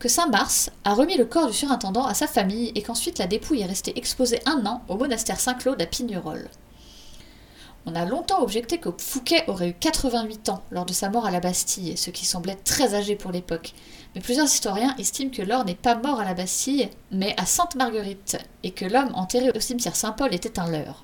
que 0.00 0.08
Saint-Mars 0.08 0.70
a 0.84 0.94
remis 0.94 1.18
le 1.18 1.26
corps 1.26 1.46
du 1.46 1.52
surintendant 1.52 2.06
à 2.06 2.14
sa 2.14 2.26
famille 2.26 2.72
et 2.74 2.82
qu'ensuite 2.82 3.18
la 3.18 3.26
dépouille 3.26 3.60
est 3.60 3.66
restée 3.66 3.96
exposée 3.96 4.40
un 4.46 4.64
an 4.64 4.82
au 4.88 4.96
monastère 4.96 5.38
Saint-Claude 5.38 5.80
à 5.80 5.86
Pignerol. 5.86 6.48
On 7.84 7.94
a 7.94 8.06
longtemps 8.06 8.42
objecté 8.42 8.78
que 8.78 8.88
Fouquet 8.96 9.44
aurait 9.46 9.68
eu 9.68 9.74
88 9.74 10.48
ans 10.48 10.62
lors 10.70 10.86
de 10.86 10.94
sa 10.94 11.10
mort 11.10 11.26
à 11.26 11.30
la 11.30 11.40
Bastille, 11.40 11.98
ce 11.98 12.10
qui 12.10 12.24
semblait 12.24 12.56
très 12.56 12.94
âgé 12.94 13.14
pour 13.14 13.30
l'époque. 13.30 13.74
Mais 14.14 14.22
plusieurs 14.22 14.46
historiens 14.46 14.96
estiment 14.98 15.30
que 15.30 15.42
Laure 15.42 15.66
n'est 15.66 15.74
pas 15.74 15.96
mort 15.96 16.18
à 16.18 16.24
la 16.24 16.34
Bastille, 16.34 16.88
mais 17.10 17.34
à 17.36 17.44
Sainte-Marguerite, 17.44 18.38
et 18.62 18.70
que 18.70 18.86
l'homme 18.86 19.12
enterré 19.14 19.50
au 19.54 19.60
cimetière 19.60 19.96
Saint-Paul 19.96 20.34
était 20.34 20.58
un 20.58 20.70
leurre. 20.70 21.02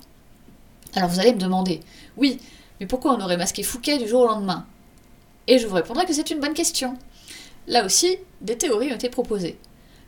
Alors 0.95 1.09
vous 1.09 1.19
allez 1.19 1.33
me 1.33 1.39
demander, 1.39 1.81
oui, 2.15 2.39
mais 2.79 2.87
pourquoi 2.87 3.13
on 3.13 3.21
aurait 3.21 3.37
masqué 3.37 3.61
Fouquet 3.61 3.99
du 3.99 4.07
jour 4.07 4.21
au 4.21 4.27
lendemain? 4.27 4.65
Et 5.47 5.59
je 5.59 5.67
vous 5.67 5.75
répondrai 5.75 6.05
que 6.05 6.13
c'est 6.13 6.29
une 6.31 6.39
bonne 6.39 6.53
question. 6.53 6.97
Là 7.67 7.85
aussi, 7.85 8.17
des 8.41 8.57
théories 8.57 8.91
ont 8.91 8.95
été 8.95 9.09
proposées. 9.09 9.57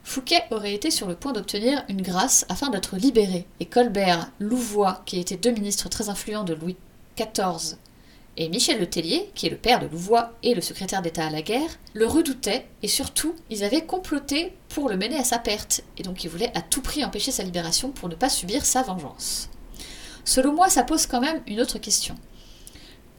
Fouquet 0.04 0.44
aurait 0.51 0.74
été 0.74 0.92
sur 0.92 1.08
le 1.08 1.16
point 1.16 1.34
d'obtenir 1.34 1.84
une 1.89 2.01
grâce 2.01 2.46
afin 2.48 2.70
d'être 2.70 2.96
libéré, 2.96 3.46
et 3.60 3.66
Colbert, 3.66 4.32
Louvois, 4.39 5.04
qui 5.06 5.20
étaient 5.20 5.36
deux 5.36 5.51
ministres 5.51 5.89
très 5.89 6.08
influents 6.08 6.46
de 6.46 6.54
Louis 6.54 6.78
XIV, 7.18 7.78
et 8.38 8.48
Michel 8.48 8.80
Le 8.80 8.89
Tellier, 8.89 9.30
qui 9.36 9.48
est 9.48 9.50
le 9.50 9.58
père 9.58 9.82
de 9.82 9.88
Louvois 9.88 10.32
et 10.42 10.56
le 10.56 10.62
secrétaire 10.62 11.01
d'État 11.01 11.28
à 11.28 11.30
la 11.30 11.42
guerre, 11.42 11.70
le 11.94 12.08
redoutaient, 12.08 12.66
et 12.82 12.88
surtout, 12.88 13.36
ils 13.50 13.66
avaient 13.66 13.86
comploté 13.86 14.54
pour 14.70 14.88
le 14.88 14.96
mener 14.96 15.18
à 15.18 15.25
sa 15.25 15.38
perte, 15.38 15.84
et 15.98 16.04
donc 16.04 16.24
ils 16.24 16.30
voulaient 16.30 16.56
à 16.56 16.62
tout 16.62 16.82
prix 16.82 17.04
empêcher 17.04 17.32
sa 17.32 17.44
libération 17.44 17.92
pour 17.92 18.08
ne 18.08 18.16
pas 18.16 18.30
subir 18.30 18.66
sa 18.66 18.82
vengeance. 18.82 19.50
Selon 20.24 20.54
moi, 20.54 20.70
ça 20.70 20.84
pose 20.84 21.06
quand 21.06 21.20
même 21.20 21.42
une 21.48 21.60
autre 21.60 21.80
question. 21.80 22.16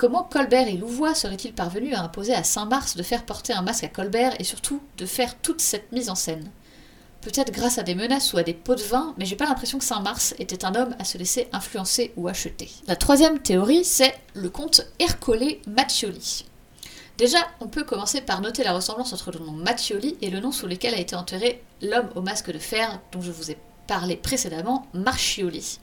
Comment 0.01 0.25
Colbert 0.25 0.67
et 0.67 0.79
Louvois 0.79 1.15
seraient-ils 1.15 1.53
parvenus 1.53 1.95
à 1.95 2.01
imposer 2.01 2.33
à 2.33 2.43
Saint-Mars 2.43 2.97
de 2.97 3.03
faire 3.03 3.27
porter 3.27 3.53
un 3.53 3.61
masque 3.61 3.85
à 3.85 3.89
Colbert 3.89 4.35
et 4.39 4.45
surtout 4.45 4.81
de 4.97 5.05
faire 5.05 5.37
toute 5.37 5.61
cette 5.61 5.93
mise 5.93 6.09
en 6.09 6.15
scène? 6.15 6.51
Peut-être 7.21 7.53
grâce 7.53 7.77
à 7.77 7.83
des 7.83 7.95
menaces 7.95 8.33
ou 8.33 8.39
à 8.39 8.43
des 8.43 8.55
pots 8.55 8.77
de 8.77 8.81
vin, 8.81 9.15
mais 9.19 9.27
j'ai 9.27 9.37
pas 9.37 9.45
l'impression 9.45 9.77
que 9.77 9.85
Saint-Mars 9.85 10.35
était 10.39 10.65
un 10.65 10.75
homme 10.75 10.97
à 10.99 11.05
se 11.05 11.19
laisser 11.19 11.49
influencer 11.53 12.15
ou 12.17 12.29
acheter. 12.29 12.71
La 12.87 12.97
troisième 12.97 13.41
théorie, 13.41 13.85
c'est 13.85 14.19
le 14.33 14.49
comte 14.49 14.87
Ercole 14.99 15.57
Maccioli. 15.67 16.47
Déjà, 17.19 17.41
on 17.61 17.69
peut 17.69 17.85
commencer 17.85 18.23
par 18.23 18.41
noter 18.41 18.65
la 18.65 18.73
ressemblance 18.73 19.13
entre 19.13 19.33
le 19.33 19.41
nom 19.41 19.53
Maccioli 19.53 20.17
et 20.23 20.31
le 20.31 20.41
nom 20.41 20.51
sous 20.51 20.67
lequel 20.67 20.95
a 20.95 20.99
été 20.99 21.15
enterré 21.15 21.63
l'homme 21.83 22.09
au 22.15 22.23
masque 22.23 22.51
de 22.51 22.59
fer 22.59 23.03
dont 23.13 23.21
je 23.21 23.33
vous 23.33 23.51
ai 23.51 23.59
parlé 23.87 24.17
précédemment, 24.17 24.87
Marchioli. 24.95 25.79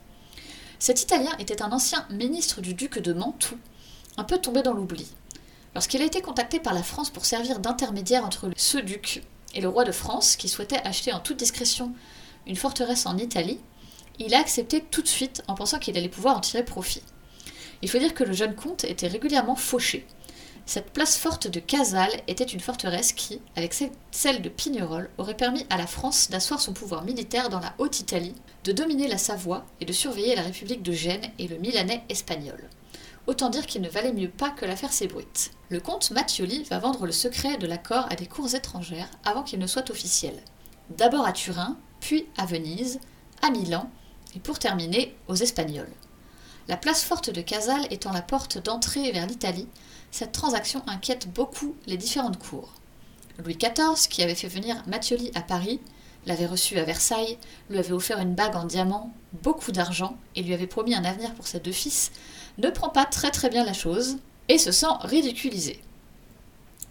Cet 0.80 1.02
Italien 1.02 1.36
était 1.38 1.62
un 1.62 1.70
ancien 1.70 2.04
ministre 2.10 2.60
du 2.60 2.74
duc 2.74 2.98
de 2.98 3.12
Mantoue, 3.12 3.58
un 4.18 4.24
peu 4.24 4.38
tombé 4.38 4.62
dans 4.62 4.74
l'oubli. 4.74 5.06
Lorsqu'il 5.74 6.02
a 6.02 6.04
été 6.04 6.20
contacté 6.20 6.60
par 6.60 6.74
la 6.74 6.82
France 6.82 7.08
pour 7.08 7.24
servir 7.24 7.60
d'intermédiaire 7.60 8.24
entre 8.24 8.50
ce 8.56 8.78
duc 8.78 9.22
et 9.54 9.60
le 9.60 9.68
roi 9.68 9.84
de 9.84 9.92
France, 9.92 10.36
qui 10.36 10.48
souhaitait 10.48 10.84
acheter 10.84 11.12
en 11.12 11.20
toute 11.20 11.38
discrétion 11.38 11.94
une 12.46 12.56
forteresse 12.56 13.06
en 13.06 13.16
Italie, 13.16 13.60
il 14.18 14.34
a 14.34 14.40
accepté 14.40 14.80
tout 14.82 15.02
de 15.02 15.08
suite 15.08 15.42
en 15.46 15.54
pensant 15.54 15.78
qu'il 15.78 15.96
allait 15.96 16.08
pouvoir 16.08 16.36
en 16.36 16.40
tirer 16.40 16.64
profit. 16.64 17.02
Il 17.80 17.88
faut 17.88 17.98
dire 17.98 18.12
que 18.12 18.24
le 18.24 18.32
jeune 18.32 18.56
comte 18.56 18.84
était 18.84 19.06
régulièrement 19.06 19.54
fauché. 19.54 20.04
Cette 20.66 20.90
place 20.90 21.16
forte 21.16 21.46
de 21.46 21.60
Casale 21.60 22.12
était 22.26 22.44
une 22.44 22.60
forteresse 22.60 23.12
qui, 23.12 23.40
avec 23.56 23.72
celle 24.10 24.42
de 24.42 24.48
Pignerol, 24.48 25.08
aurait 25.16 25.36
permis 25.36 25.64
à 25.70 25.78
la 25.78 25.86
France 25.86 26.28
d'asseoir 26.28 26.60
son 26.60 26.72
pouvoir 26.72 27.04
militaire 27.04 27.48
dans 27.48 27.60
la 27.60 27.72
Haute-Italie, 27.78 28.34
de 28.64 28.72
dominer 28.72 29.06
la 29.06 29.16
Savoie 29.16 29.64
et 29.80 29.86
de 29.86 29.92
surveiller 29.92 30.34
la 30.34 30.42
République 30.42 30.82
de 30.82 30.92
Gênes 30.92 31.30
et 31.38 31.46
le 31.46 31.56
Milanais 31.56 32.02
espagnol. 32.08 32.68
Autant 33.28 33.50
dire 33.50 33.66
qu'il 33.66 33.82
ne 33.82 33.90
valait 33.90 34.14
mieux 34.14 34.30
pas 34.30 34.48
que 34.48 34.64
l'affaire 34.64 34.90
s'ébruite. 34.90 35.50
Le 35.68 35.80
comte 35.80 36.10
Mattioli 36.12 36.62
va 36.62 36.78
vendre 36.78 37.04
le 37.04 37.12
secret 37.12 37.58
de 37.58 37.66
l'accord 37.66 38.06
à 38.10 38.16
des 38.16 38.24
cours 38.24 38.54
étrangères 38.54 39.10
avant 39.22 39.42
qu'il 39.42 39.58
ne 39.58 39.66
soit 39.66 39.90
officiel. 39.90 40.32
D'abord 40.88 41.26
à 41.26 41.32
Turin, 41.32 41.76
puis 42.00 42.26
à 42.38 42.46
Venise, 42.46 43.00
à 43.42 43.50
Milan, 43.50 43.90
et 44.34 44.38
pour 44.38 44.58
terminer 44.58 45.14
aux 45.28 45.34
Espagnols. 45.34 45.92
La 46.68 46.78
place 46.78 47.04
forte 47.04 47.28
de 47.28 47.42
Casale 47.42 47.86
étant 47.90 48.12
la 48.12 48.22
porte 48.22 48.56
d'entrée 48.56 49.12
vers 49.12 49.26
l'Italie, 49.26 49.68
cette 50.10 50.32
transaction 50.32 50.82
inquiète 50.86 51.30
beaucoup 51.30 51.76
les 51.86 51.98
différentes 51.98 52.38
cours. 52.38 52.72
Louis 53.44 53.58
XIV, 53.58 54.08
qui 54.08 54.22
avait 54.22 54.34
fait 54.34 54.48
venir 54.48 54.82
Mattioli 54.86 55.32
à 55.34 55.42
Paris, 55.42 55.82
l'avait 56.24 56.46
reçu 56.46 56.78
à 56.78 56.84
Versailles, 56.84 57.36
lui 57.68 57.78
avait 57.78 57.92
offert 57.92 58.20
une 58.20 58.34
bague 58.34 58.56
en 58.56 58.64
diamant, 58.64 59.12
beaucoup 59.42 59.70
d'argent, 59.70 60.16
et 60.34 60.42
lui 60.42 60.54
avait 60.54 60.66
promis 60.66 60.94
un 60.94 61.04
avenir 61.04 61.34
pour 61.34 61.46
ses 61.46 61.60
deux 61.60 61.72
fils, 61.72 62.10
ne 62.58 62.70
prend 62.70 62.88
pas 62.88 63.04
très 63.04 63.30
très 63.30 63.48
bien 63.48 63.64
la 63.64 63.72
chose 63.72 64.18
et 64.48 64.58
se 64.58 64.72
sent 64.72 64.86
ridiculisé. 65.00 65.80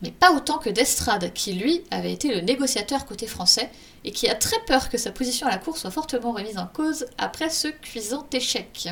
Mais 0.02 0.12
pas 0.12 0.32
autant 0.32 0.60
que 0.60 0.70
d'Estrade, 0.70 1.34
qui 1.34 1.54
lui 1.54 1.84
avait 1.90 2.14
été 2.14 2.34
le 2.34 2.42
négociateur 2.42 3.06
côté 3.06 3.26
français 3.26 3.70
et 4.04 4.12
qui 4.12 4.30
a 4.30 4.36
très 4.36 4.60
peur 4.68 4.90
que 4.90 4.98
sa 4.98 5.12
position 5.12 5.48
à 5.48 5.52
la 5.52 5.58
cour 5.58 5.78
soit 5.78 5.92
fortement 5.92 6.34
remise 6.34 6.58
en 6.58 6.68
cause 6.68 7.08
après 7.18 7.50
ce 7.50 7.68
cuisant 7.68 8.28
échec. 8.32 8.90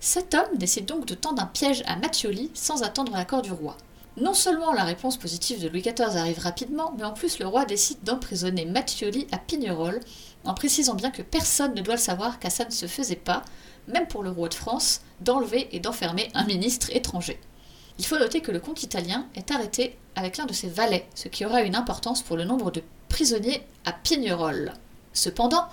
Cet 0.00 0.34
homme 0.34 0.58
décide 0.58 0.86
donc 0.86 1.06
de 1.06 1.14
tendre 1.14 1.42
un 1.42 1.46
piège 1.46 1.82
à 1.86 1.96
Mattioli 1.96 2.50
sans 2.54 2.82
attendre 2.82 3.12
l'accord 3.12 3.42
du 3.42 3.52
roi. 3.52 3.76
Non 4.16 4.34
seulement 4.34 4.72
la 4.72 4.84
réponse 4.84 5.16
positive 5.16 5.62
de 5.62 5.68
Louis 5.68 5.82
XIV 5.82 6.16
arrive 6.16 6.38
rapidement, 6.38 6.94
mais 6.96 7.04
en 7.04 7.12
plus 7.12 7.38
le 7.38 7.46
roi 7.46 7.64
décide 7.64 8.02
d'emprisonner 8.02 8.64
Mattioli 8.64 9.26
à 9.32 9.38
Pignerol, 9.38 9.98
en 10.44 10.54
précisant 10.54 10.94
bien 10.94 11.10
que 11.10 11.22
personne 11.22 11.74
ne 11.74 11.80
doit 11.80 11.94
le 11.94 12.00
savoir 12.00 12.38
car 12.38 12.52
ça 12.52 12.64
ne 12.64 12.70
se 12.70 12.86
faisait 12.86 13.16
pas, 13.16 13.44
même 13.88 14.06
pour 14.06 14.22
le 14.22 14.30
roi 14.30 14.48
de 14.48 14.54
France, 14.54 15.00
d'enlever 15.20 15.68
et 15.72 15.80
d'enfermer 15.80 16.30
un 16.34 16.44
ministre 16.44 16.88
étranger. 16.94 17.40
Il 17.98 18.06
faut 18.06 18.18
noter 18.18 18.40
que 18.40 18.50
le 18.50 18.60
comte 18.60 18.82
italien 18.82 19.26
est 19.34 19.50
arrêté 19.50 19.96
avec 20.16 20.36
l'un 20.36 20.46
de 20.46 20.52
ses 20.52 20.68
valets, 20.68 21.06
ce 21.14 21.28
qui 21.28 21.44
aura 21.44 21.62
une 21.62 21.76
importance 21.76 22.22
pour 22.22 22.36
le 22.36 22.44
nombre 22.44 22.70
de 22.70 22.82
prisonniers 23.08 23.62
à 23.84 23.92
Pignerol. 23.92 24.72
Cependant, 25.12 25.68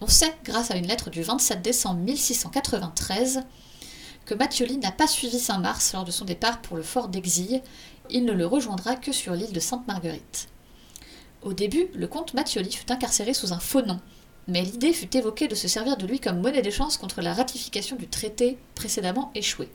on 0.00 0.08
sait, 0.08 0.36
grâce 0.44 0.70
à 0.70 0.76
une 0.76 0.86
lettre 0.86 1.10
du 1.10 1.22
27 1.22 1.62
décembre 1.62 2.00
1693, 2.00 3.42
que 4.24 4.34
Mathioli 4.34 4.78
n'a 4.78 4.92
pas 4.92 5.06
suivi 5.06 5.38
Saint-Mars 5.38 5.92
lors 5.92 6.04
de 6.04 6.10
son 6.10 6.24
départ 6.24 6.60
pour 6.60 6.76
le 6.76 6.82
fort 6.82 7.08
d'Exil, 7.08 7.62
il 8.10 8.24
ne 8.24 8.32
le 8.32 8.46
rejoindra 8.46 8.96
que 8.96 9.12
sur 9.12 9.34
l'île 9.34 9.52
de 9.52 9.60
Sainte-Marguerite. 9.60 10.48
Au 11.42 11.52
début, 11.52 11.88
le 11.94 12.06
comte 12.06 12.34
Mathioli 12.34 12.72
fut 12.72 12.90
incarcéré 12.90 13.34
sous 13.34 13.52
un 13.52 13.60
faux 13.60 13.82
nom, 13.82 14.00
mais 14.48 14.62
l'idée 14.62 14.92
fut 14.92 15.16
évoquée 15.16 15.48
de 15.48 15.54
se 15.54 15.68
servir 15.68 15.96
de 15.96 16.06
lui 16.06 16.20
comme 16.20 16.40
monnaie 16.40 16.62
d'échange 16.62 16.96
contre 16.96 17.22
la 17.22 17.34
ratification 17.34 17.96
du 17.96 18.08
traité 18.08 18.58
précédemment 18.74 19.30
échoué. 19.34 19.68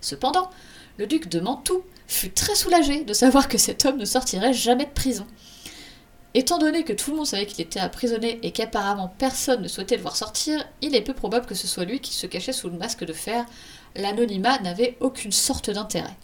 Cependant, 0.00 0.50
le 0.98 1.06
duc 1.06 1.28
de 1.28 1.40
Mantoue 1.40 1.82
fut 2.06 2.30
très 2.30 2.54
soulagé 2.54 3.04
de 3.04 3.12
savoir 3.12 3.48
que 3.48 3.58
cet 3.58 3.84
homme 3.84 3.98
ne 3.98 4.04
sortirait 4.04 4.52
jamais 4.52 4.86
de 4.86 4.90
prison. 4.90 5.26
Étant 6.32 6.58
donné 6.58 6.84
que 6.84 6.92
tout 6.92 7.10
le 7.10 7.16
monde 7.16 7.26
savait 7.26 7.46
qu'il 7.46 7.60
était 7.60 7.80
emprisonné 7.80 8.38
et 8.42 8.52
qu'apparemment 8.52 9.12
personne 9.18 9.62
ne 9.62 9.68
souhaitait 9.68 9.96
le 9.96 10.02
voir 10.02 10.16
sortir, 10.16 10.64
il 10.80 10.94
est 10.94 11.00
peu 11.00 11.12
probable 11.12 11.46
que 11.46 11.56
ce 11.56 11.66
soit 11.66 11.84
lui 11.84 11.98
qui 11.98 12.14
se 12.14 12.28
cachait 12.28 12.52
sous 12.52 12.68
le 12.68 12.78
masque 12.78 13.04
de 13.04 13.12
fer. 13.12 13.44
L'anonymat 13.96 14.60
n'avait 14.60 14.96
aucune 15.00 15.32
sorte 15.32 15.70
d'intérêt. 15.70 16.16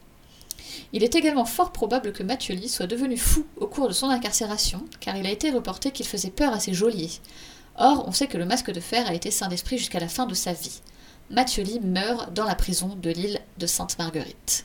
Il 0.93 1.03
est 1.03 1.17
également 1.17 1.45
fort 1.45 1.73
probable 1.73 2.13
que 2.13 2.23
Mathioli 2.23 2.69
soit 2.69 2.87
devenu 2.87 3.17
fou 3.17 3.45
au 3.57 3.67
cours 3.67 3.89
de 3.89 3.93
son 3.93 4.09
incarcération, 4.09 4.85
car 5.01 5.17
il 5.17 5.27
a 5.27 5.33
été 5.33 5.51
reporté 5.51 5.91
qu'il 5.91 6.07
faisait 6.07 6.31
peur 6.31 6.53
à 6.53 6.61
ses 6.61 6.73
geôliers. 6.73 7.11
Or, 7.79 8.05
on 8.09 8.13
sait 8.13 8.27
que 8.27 8.39
le 8.39 8.47
masque 8.47 8.71
de 8.71 8.81
fer 8.81 9.07
a 9.07 9.15
été 9.15 9.31
saint 9.31 9.49
d'esprit 9.49 9.79
jusqu'à 9.79 10.01
la 10.01 10.09
fin 10.09 10.27
de 10.27 10.35
sa 10.35 10.53
vie. 10.53 10.81
Mathioli 11.31 11.81
meurt 11.81 12.33
dans 12.33 12.45
la 12.45 12.55
prison 12.55 12.97
de 12.97 13.11
l'île 13.11 13.41
de 13.59 13.67
Sainte-Marguerite. 13.67 14.65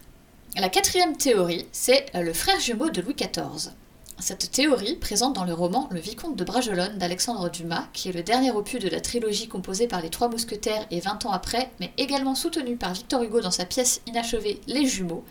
La 0.56 0.70
quatrième 0.70 1.18
théorie, 1.18 1.66
c'est 1.72 2.06
le 2.14 2.34
frère 2.34 2.60
jumeau 2.60 2.90
de 2.90 3.02
Louis 3.02 3.16
XIV. 3.16 3.72
Cette 4.20 4.52
théorie, 4.52 4.96
présente 4.98 5.34
dans 5.34 5.46
le 5.46 5.54
roman 5.54 5.90
Le 5.92 6.00
Vicomte 6.00 6.36
de 6.36 6.44
Bragelonne 6.44 6.98
d'Alexandre 7.00 7.50
Dumas, 7.50 7.88
qui 7.92 8.10
est 8.10 8.14
le 8.14 8.22
dernier 8.22 8.52
opus 8.52 8.80
de 8.80 8.88
la 8.88 9.02
trilogie 9.02 9.48
composée 9.48 9.88
par 9.88 10.02
les 10.02 10.10
Trois 10.12 10.30
Mousquetaires 10.30 10.86
et 10.92 11.00
20 11.00 11.26
ans 11.26 11.32
après, 11.32 11.72
mais 11.80 11.92
également 11.98 12.36
soutenue 12.36 12.78
par 12.78 12.94
Victor 12.94 13.24
Hugo 13.24 13.42
dans 13.42 13.50
sa 13.50 13.66
pièce 13.66 14.02
inachevée 14.06 14.62
Les 14.68 14.86
Jumeaux, 14.86 15.26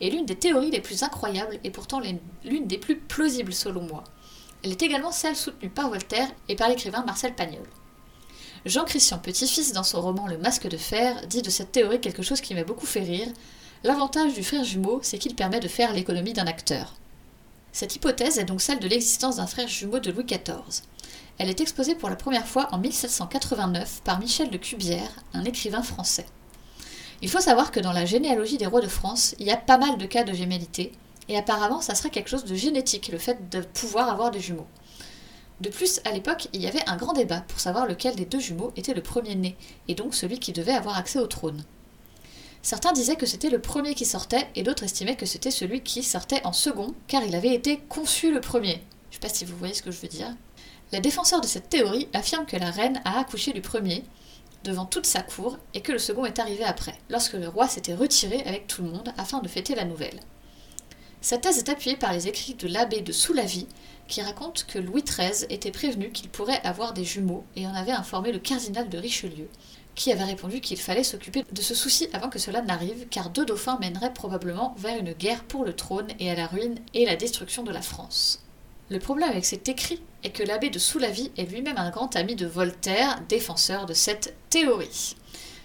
est 0.00 0.10
l'une 0.10 0.26
des 0.26 0.36
théories 0.36 0.70
les 0.70 0.80
plus 0.80 1.02
incroyables 1.02 1.58
et 1.64 1.70
pourtant 1.70 2.00
l'une 2.44 2.66
des 2.66 2.78
plus 2.78 2.96
plausibles 2.96 3.54
selon 3.54 3.82
moi. 3.82 4.04
Elle 4.64 4.72
est 4.72 4.82
également 4.82 5.12
celle 5.12 5.36
soutenue 5.36 5.68
par 5.68 5.90
Voltaire 5.90 6.28
et 6.48 6.56
par 6.56 6.70
l'écrivain 6.70 7.04
Marcel 7.04 7.34
Pagnol. 7.34 7.68
Jean-Christian 8.64 9.18
Petit-Fils, 9.18 9.74
dans 9.74 9.82
son 9.82 10.00
roman 10.00 10.26
Le 10.26 10.38
Masque 10.38 10.68
de 10.68 10.78
Fer, 10.78 11.26
dit 11.26 11.42
de 11.42 11.50
cette 11.50 11.70
théorie 11.70 12.00
quelque 12.00 12.22
chose 12.22 12.40
qui 12.40 12.54
m'a 12.54 12.64
beaucoup 12.64 12.86
fait 12.86 13.02
rire. 13.02 13.28
L'avantage 13.82 14.32
du 14.32 14.42
frère 14.42 14.64
jumeau, 14.64 15.00
c'est 15.02 15.18
qu'il 15.18 15.34
permet 15.34 15.60
de 15.60 15.68
faire 15.68 15.92
l'économie 15.92 16.32
d'un 16.32 16.46
acteur. 16.46 16.94
Cette 17.72 17.94
hypothèse 17.94 18.38
est 18.38 18.44
donc 18.44 18.62
celle 18.62 18.78
de 18.78 18.88
l'existence 18.88 19.36
d'un 19.36 19.46
frère 19.46 19.68
jumeau 19.68 19.98
de 19.98 20.10
Louis 20.10 20.24
XIV. 20.24 20.82
Elle 21.36 21.50
est 21.50 21.60
exposée 21.60 21.94
pour 21.94 22.08
la 22.08 22.16
première 22.16 22.46
fois 22.46 22.70
en 22.72 22.78
1789 22.78 24.00
par 24.02 24.18
Michel 24.18 24.48
de 24.48 24.56
Cubière, 24.56 25.10
un 25.34 25.44
écrivain 25.44 25.82
français. 25.82 26.24
Il 27.20 27.28
faut 27.28 27.40
savoir 27.40 27.70
que 27.70 27.80
dans 27.80 27.92
la 27.92 28.06
généalogie 28.06 28.56
des 28.56 28.66
rois 28.66 28.80
de 28.80 28.88
France, 28.88 29.34
il 29.38 29.46
y 29.46 29.50
a 29.50 29.58
pas 29.58 29.76
mal 29.76 29.98
de 29.98 30.06
cas 30.06 30.24
de 30.24 30.32
gémellité, 30.32 30.92
et 31.28 31.36
apparemment, 31.36 31.80
ça 31.80 31.94
serait 31.94 32.10
quelque 32.10 32.30
chose 32.30 32.44
de 32.44 32.54
génétique, 32.54 33.08
le 33.08 33.18
fait 33.18 33.48
de 33.50 33.60
pouvoir 33.60 34.08
avoir 34.08 34.30
des 34.30 34.40
jumeaux. 34.40 34.66
De 35.60 35.68
plus, 35.68 36.00
à 36.04 36.10
l'époque, 36.10 36.48
il 36.52 36.60
y 36.60 36.66
avait 36.66 36.86
un 36.88 36.96
grand 36.96 37.12
débat 37.12 37.42
pour 37.46 37.60
savoir 37.60 37.86
lequel 37.86 38.16
des 38.16 38.24
deux 38.24 38.40
jumeaux 38.40 38.72
était 38.76 38.94
le 38.94 39.02
premier 39.02 39.34
né, 39.34 39.56
et 39.88 39.94
donc 39.94 40.14
celui 40.14 40.38
qui 40.38 40.52
devait 40.52 40.72
avoir 40.72 40.98
accès 40.98 41.18
au 41.18 41.26
trône. 41.26 41.64
Certains 42.62 42.92
disaient 42.92 43.16
que 43.16 43.26
c'était 43.26 43.50
le 43.50 43.60
premier 43.60 43.94
qui 43.94 44.04
sortait, 44.04 44.48
et 44.54 44.62
d'autres 44.62 44.84
estimaient 44.84 45.16
que 45.16 45.26
c'était 45.26 45.50
celui 45.50 45.82
qui 45.82 46.02
sortait 46.02 46.44
en 46.44 46.52
second, 46.52 46.94
car 47.06 47.22
il 47.22 47.36
avait 47.36 47.54
été 47.54 47.78
conçu 47.88 48.32
le 48.32 48.40
premier. 48.40 48.82
Je 49.10 49.18
pas 49.18 49.28
si 49.28 49.44
vous 49.44 49.56
voyez 49.56 49.74
ce 49.74 49.82
que 49.82 49.90
je 49.90 50.00
veux 50.00 50.08
dire. 50.08 50.34
Les 50.90 51.00
défenseurs 51.00 51.40
de 51.40 51.46
cette 51.46 51.68
théorie 51.68 52.08
affirment 52.14 52.46
que 52.46 52.56
la 52.56 52.70
reine 52.70 53.00
a 53.04 53.20
accouché 53.20 53.52
du 53.52 53.60
premier 53.60 54.02
devant 54.64 54.86
toute 54.86 55.06
sa 55.06 55.22
cour 55.22 55.58
et 55.74 55.82
que 55.82 55.92
le 55.92 55.98
second 55.98 56.24
est 56.24 56.38
arrivé 56.38 56.64
après, 56.64 56.98
lorsque 57.10 57.34
le 57.34 57.48
roi 57.48 57.68
s'était 57.68 57.94
retiré 57.94 58.42
avec 58.44 58.66
tout 58.66 58.82
le 58.82 58.90
monde 58.90 59.12
afin 59.18 59.40
de 59.40 59.48
fêter 59.48 59.74
la 59.74 59.84
nouvelle. 59.84 60.20
Cette 61.24 61.40
thèse 61.40 61.56
est 61.56 61.70
appuyée 61.70 61.96
par 61.96 62.12
les 62.12 62.28
écrits 62.28 62.52
de 62.52 62.68
l'abbé 62.68 63.00
de 63.00 63.10
Soulavie, 63.10 63.66
qui 64.08 64.20
raconte 64.20 64.66
que 64.66 64.78
Louis 64.78 65.02
XIII 65.02 65.46
était 65.48 65.70
prévenu 65.70 66.10
qu'il 66.10 66.28
pourrait 66.28 66.60
avoir 66.64 66.92
des 66.92 67.06
jumeaux 67.06 67.46
et 67.56 67.66
en 67.66 67.74
avait 67.74 67.92
informé 67.92 68.30
le 68.30 68.38
cardinal 68.38 68.90
de 68.90 68.98
Richelieu, 68.98 69.48
qui 69.94 70.12
avait 70.12 70.24
répondu 70.24 70.60
qu'il 70.60 70.78
fallait 70.78 71.02
s'occuper 71.02 71.42
de 71.50 71.62
ce 71.62 71.74
souci 71.74 72.10
avant 72.12 72.28
que 72.28 72.38
cela 72.38 72.60
n'arrive, 72.60 73.06
car 73.08 73.30
deux 73.30 73.46
dauphins 73.46 73.78
mèneraient 73.80 74.12
probablement 74.12 74.74
vers 74.76 74.98
une 74.98 75.14
guerre 75.14 75.44
pour 75.44 75.64
le 75.64 75.72
trône 75.72 76.08
et 76.20 76.30
à 76.30 76.34
la 76.34 76.46
ruine 76.46 76.78
et 76.92 77.06
la 77.06 77.16
destruction 77.16 77.62
de 77.62 77.72
la 77.72 77.80
France. 77.80 78.44
Le 78.90 78.98
problème 78.98 79.30
avec 79.30 79.46
cet 79.46 79.66
écrit 79.70 80.02
est 80.24 80.30
que 80.30 80.42
l'abbé 80.42 80.68
de 80.68 80.78
Soulavie 80.78 81.32
est 81.38 81.50
lui-même 81.50 81.78
un 81.78 81.88
grand 81.88 82.16
ami 82.16 82.36
de 82.36 82.44
Voltaire, 82.44 83.22
défenseur 83.30 83.86
de 83.86 83.94
cette 83.94 84.36
théorie. 84.50 85.16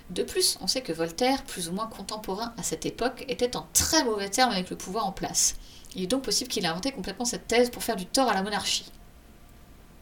De 0.09 0.23
plus, 0.23 0.57
on 0.61 0.67
sait 0.67 0.81
que 0.81 0.91
Voltaire, 0.91 1.43
plus 1.43 1.69
ou 1.69 1.71
moins 1.71 1.87
contemporain 1.87 2.53
à 2.57 2.63
cette 2.63 2.85
époque, 2.85 3.25
était 3.27 3.55
en 3.55 3.67
très 3.73 4.03
mauvais 4.03 4.29
termes 4.29 4.51
avec 4.51 4.69
le 4.69 4.75
pouvoir 4.75 5.05
en 5.05 5.11
place. 5.11 5.55
Il 5.95 6.03
est 6.03 6.07
donc 6.07 6.23
possible 6.23 6.49
qu'il 6.49 6.65
ait 6.65 6.67
inventé 6.67 6.91
complètement 6.91 7.25
cette 7.25 7.47
thèse 7.47 7.69
pour 7.69 7.83
faire 7.83 7.95
du 7.95 8.05
tort 8.05 8.27
à 8.27 8.33
la 8.33 8.41
monarchie. 8.41 8.91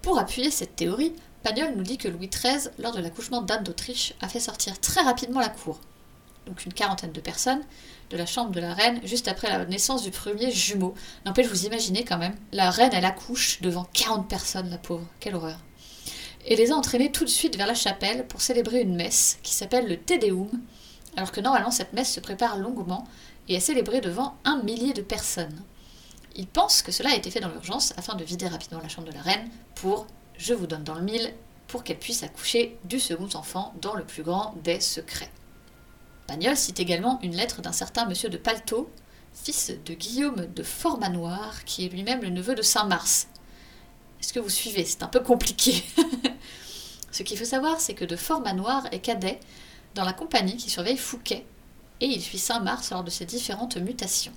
Pour 0.02 0.18
appuyer 0.18 0.50
cette 0.50 0.78
théorie, 0.78 1.14
Pagnol 1.44 1.74
nous 1.76 1.84
dit 1.84 1.98
que 1.98 2.08
Louis 2.08 2.30
XIII, 2.30 2.70
lors 2.80 2.94
de 2.94 3.02
l'accouchement 3.02 3.42
d'Anne 3.42 3.64
d'Autriche, 3.64 4.14
a 4.22 4.30
fait 4.30 4.40
sortir 4.40 4.80
très 4.80 5.02
rapidement 5.02 5.42
la 5.42 5.50
cour, 5.50 5.80
donc 6.46 6.66
une 6.66 6.74
quarantaine 6.74 7.12
de 7.12 7.20
personnes, 7.20 7.64
de 8.10 8.18
la 8.18 8.26
chambre 8.26 8.52
de 8.52 8.62
la 8.62 8.74
reine 8.74 9.02
juste 9.04 9.28
après 9.28 9.50
la 9.50 9.66
naissance 9.66 10.04
du 10.04 10.12
premier 10.12 10.52
jumeau. 10.52 10.96
N'empêche, 11.26 11.48
vous 11.48 11.66
imaginez 11.66 12.06
quand 12.06 12.18
même, 12.18 12.36
la 12.54 12.72
reine, 12.72 12.92
elle 12.94 13.06
accouche 13.06 13.62
devant 13.62 13.86
40 13.94 14.30
personnes, 14.30 14.70
la 14.70 14.78
pauvre. 14.78 15.06
Quelle 15.20 15.36
horreur. 15.36 15.60
Et 16.50 16.56
les 16.56 16.72
a 16.72 16.76
entraînés 16.76 17.12
tout 17.12 17.26
de 17.26 17.30
suite 17.30 17.58
vers 17.58 17.68
la 17.68 17.76
chapelle 17.76 18.26
pour 18.26 18.42
célébrer 18.42 18.82
une 18.82 18.96
messe 18.96 19.38
qui 19.44 19.54
s'appelle 19.54 19.88
le 19.88 19.98
Te 19.98 20.18
Deum, 20.18 20.50
alors 21.18 21.34
que 21.34 21.42
normalement 21.42 21.72
cette 21.72 21.92
messe 21.92 22.14
se 22.14 22.22
prépare 22.22 22.58
longuement 22.58 23.06
et 23.50 23.56
est 23.56 23.60
célébrée 23.60 24.00
devant 24.00 24.38
un 24.46 24.64
millier 24.64 24.94
de 24.94 25.02
personnes. 25.02 25.62
Ils 26.38 26.48
pensent 26.48 26.82
que 26.82 26.94
cela 26.94 27.10
a 27.10 27.16
été 27.16 27.32
fait 27.32 27.42
dans 27.42 27.50
l'urgence 27.50 27.94
afin 27.98 28.16
de 28.16 28.24
vider 28.24 28.48
rapidement 28.48 28.80
la 28.82 28.88
chambre 28.88 29.10
de 29.10 29.14
la 29.14 29.22
reine 29.22 29.50
pour, 29.76 30.08
je 30.38 30.54
vous 30.54 30.68
donne 30.68 30.86
dans 30.86 30.96
le 30.96 31.02
mille, 31.02 31.34
pour 31.68 31.84
qu'elle 31.84 32.00
puisse 32.00 32.24
accoucher 32.24 32.78
du 32.86 33.00
second 33.00 33.28
enfant 33.34 33.74
dans 33.82 33.96
le 33.96 34.06
plus 34.06 34.24
grand 34.24 34.56
des 34.64 34.80
secrets. 34.80 35.32
Pagnol 36.28 36.56
cite 36.56 36.80
également 36.80 37.20
une 37.24 37.36
lettre 37.36 37.62
d'un 37.62 37.74
certain 37.74 38.06
monsieur 38.06 38.30
de 38.30 38.38
Palteau, 38.38 38.90
fils 39.34 39.74
de 39.86 39.94
Guillaume 39.94 40.46
de 40.56 40.64
Formanoir, 40.64 41.66
qui 41.66 41.86
est 41.86 41.90
lui-même 41.90 42.22
le 42.22 42.30
neveu 42.30 42.56
de 42.56 42.62
Saint-Mars. 42.62 43.28
Est-ce 44.22 44.34
que 44.34 44.40
vous 44.40 44.50
suivez? 44.50 44.86
C'est 44.86 45.04
un 45.04 45.08
peu 45.08 45.20
compliqué. 45.20 45.84
Ce 47.12 47.24
qu'il 47.24 47.38
faut 47.38 47.46
savoir, 47.46 47.80
c'est 47.80 47.94
que 47.94 48.06
de 48.06 48.16
Formanoir 48.16 48.88
est 48.92 49.00
cadet 49.00 49.40
dans 49.96 50.06
la 50.06 50.14
compagnie 50.14 50.58
qui 50.58 50.70
surveille 50.70 50.98
Fouquet, 50.98 51.46
et 52.02 52.06
il 52.06 52.22
suit 52.22 52.38
Saint-Mars 52.38 52.92
lors 52.92 53.04
de 53.04 53.10
ses 53.10 53.26
différentes 53.26 53.78
mutations. 53.78 54.34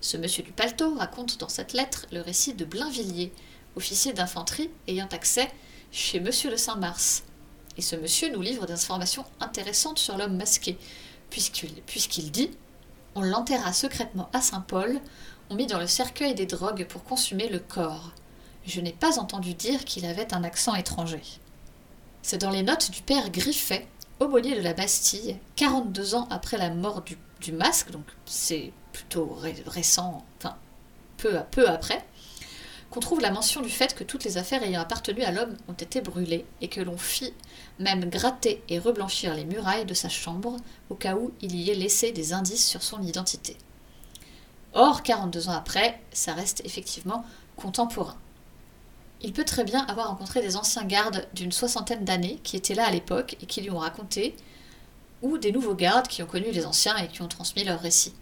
Ce 0.00 0.16
monsieur 0.16 0.42
du 0.42 0.52
Palteau 0.52 0.94
raconte 0.94 1.38
dans 1.38 1.48
cette 1.48 1.72
lettre 1.72 2.06
le 2.12 2.20
récit 2.20 2.54
de 2.54 2.64
Blainvilliers, 2.64 3.32
officier 3.76 4.12
d'infanterie 4.12 4.70
ayant 4.88 5.08
accès 5.12 5.50
chez 5.92 6.20
monsieur 6.20 6.50
de 6.50 6.56
Saint-Mars. 6.56 7.22
Et 7.76 7.82
ce 7.82 7.96
monsieur 7.96 8.32
nous 8.32 8.40
livre 8.40 8.66
des 8.66 8.72
informations 8.72 9.24
intéressantes 9.40 9.98
sur 9.98 10.16
l'homme 10.16 10.36
masqué, 10.36 10.78
puisqu'il 11.30 12.30
dit 12.30 12.50
On 13.14 13.22
l'enterra 13.22 13.72
secrètement 13.72 14.28
à 14.32 14.40
Saint-Paul, 14.40 15.00
on 15.50 15.54
mit 15.54 15.66
dans 15.66 15.78
le 15.78 15.86
cercueil 15.86 16.34
des 16.34 16.46
drogues 16.46 16.86
pour 16.86 17.04
consumer 17.04 17.48
le 17.48 17.58
corps. 17.58 18.12
Je 18.66 18.80
n'ai 18.80 18.92
pas 18.92 19.18
entendu 19.18 19.54
dire 19.54 19.84
qu'il 19.84 20.06
avait 20.06 20.34
un 20.34 20.42
accent 20.42 20.74
étranger. 20.74 21.22
C'est 22.28 22.38
dans 22.38 22.50
les 22.50 22.64
notes 22.64 22.90
du 22.90 23.02
père 23.02 23.30
Griffet, 23.30 23.86
aumônier 24.18 24.56
de 24.56 24.60
la 24.60 24.72
Bastille, 24.72 25.36
42 25.54 26.16
ans 26.16 26.26
après 26.28 26.58
la 26.58 26.70
mort 26.70 27.02
du, 27.02 27.16
du 27.40 27.52
masque, 27.52 27.92
donc 27.92 28.02
c'est 28.24 28.72
plutôt 28.92 29.38
récent, 29.68 30.24
enfin 30.36 30.56
peu 31.18 31.38
à 31.38 31.42
peu 31.42 31.68
après, 31.68 32.04
qu'on 32.90 32.98
trouve 32.98 33.20
la 33.20 33.30
mention 33.30 33.60
du 33.60 33.68
fait 33.68 33.94
que 33.94 34.02
toutes 34.02 34.24
les 34.24 34.38
affaires 34.38 34.64
ayant 34.64 34.80
appartenu 34.80 35.22
à 35.22 35.30
l'homme 35.30 35.56
ont 35.68 35.74
été 35.74 36.00
brûlées 36.00 36.44
et 36.60 36.66
que 36.66 36.80
l'on 36.80 36.98
fit 36.98 37.32
même 37.78 38.10
gratter 38.10 38.60
et 38.68 38.80
reblanchir 38.80 39.32
les 39.32 39.44
murailles 39.44 39.86
de 39.86 39.94
sa 39.94 40.08
chambre 40.08 40.56
au 40.90 40.96
cas 40.96 41.14
où 41.14 41.30
il 41.42 41.54
y 41.54 41.70
ait 41.70 41.76
laissé 41.76 42.10
des 42.10 42.32
indices 42.32 42.66
sur 42.66 42.82
son 42.82 43.02
identité. 43.02 43.56
Or, 44.72 45.04
42 45.04 45.48
ans 45.48 45.52
après, 45.52 46.00
ça 46.12 46.34
reste 46.34 46.60
effectivement 46.64 47.24
contemporain. 47.54 48.16
Il 49.22 49.32
peut 49.32 49.44
très 49.44 49.64
bien 49.64 49.84
avoir 49.86 50.08
rencontré 50.08 50.42
des 50.42 50.56
anciens 50.56 50.84
gardes 50.84 51.26
d'une 51.34 51.52
soixantaine 51.52 52.04
d'années 52.04 52.38
qui 52.42 52.56
étaient 52.56 52.74
là 52.74 52.86
à 52.86 52.90
l'époque 52.90 53.36
et 53.40 53.46
qui 53.46 53.62
lui 53.62 53.70
ont 53.70 53.78
raconté, 53.78 54.36
ou 55.22 55.38
des 55.38 55.52
nouveaux 55.52 55.74
gardes 55.74 56.08
qui 56.08 56.22
ont 56.22 56.26
connu 56.26 56.50
les 56.52 56.66
anciens 56.66 56.96
et 56.98 57.08
qui 57.08 57.22
ont 57.22 57.28
transmis 57.28 57.64
leurs 57.64 57.80
récits. 57.80 58.14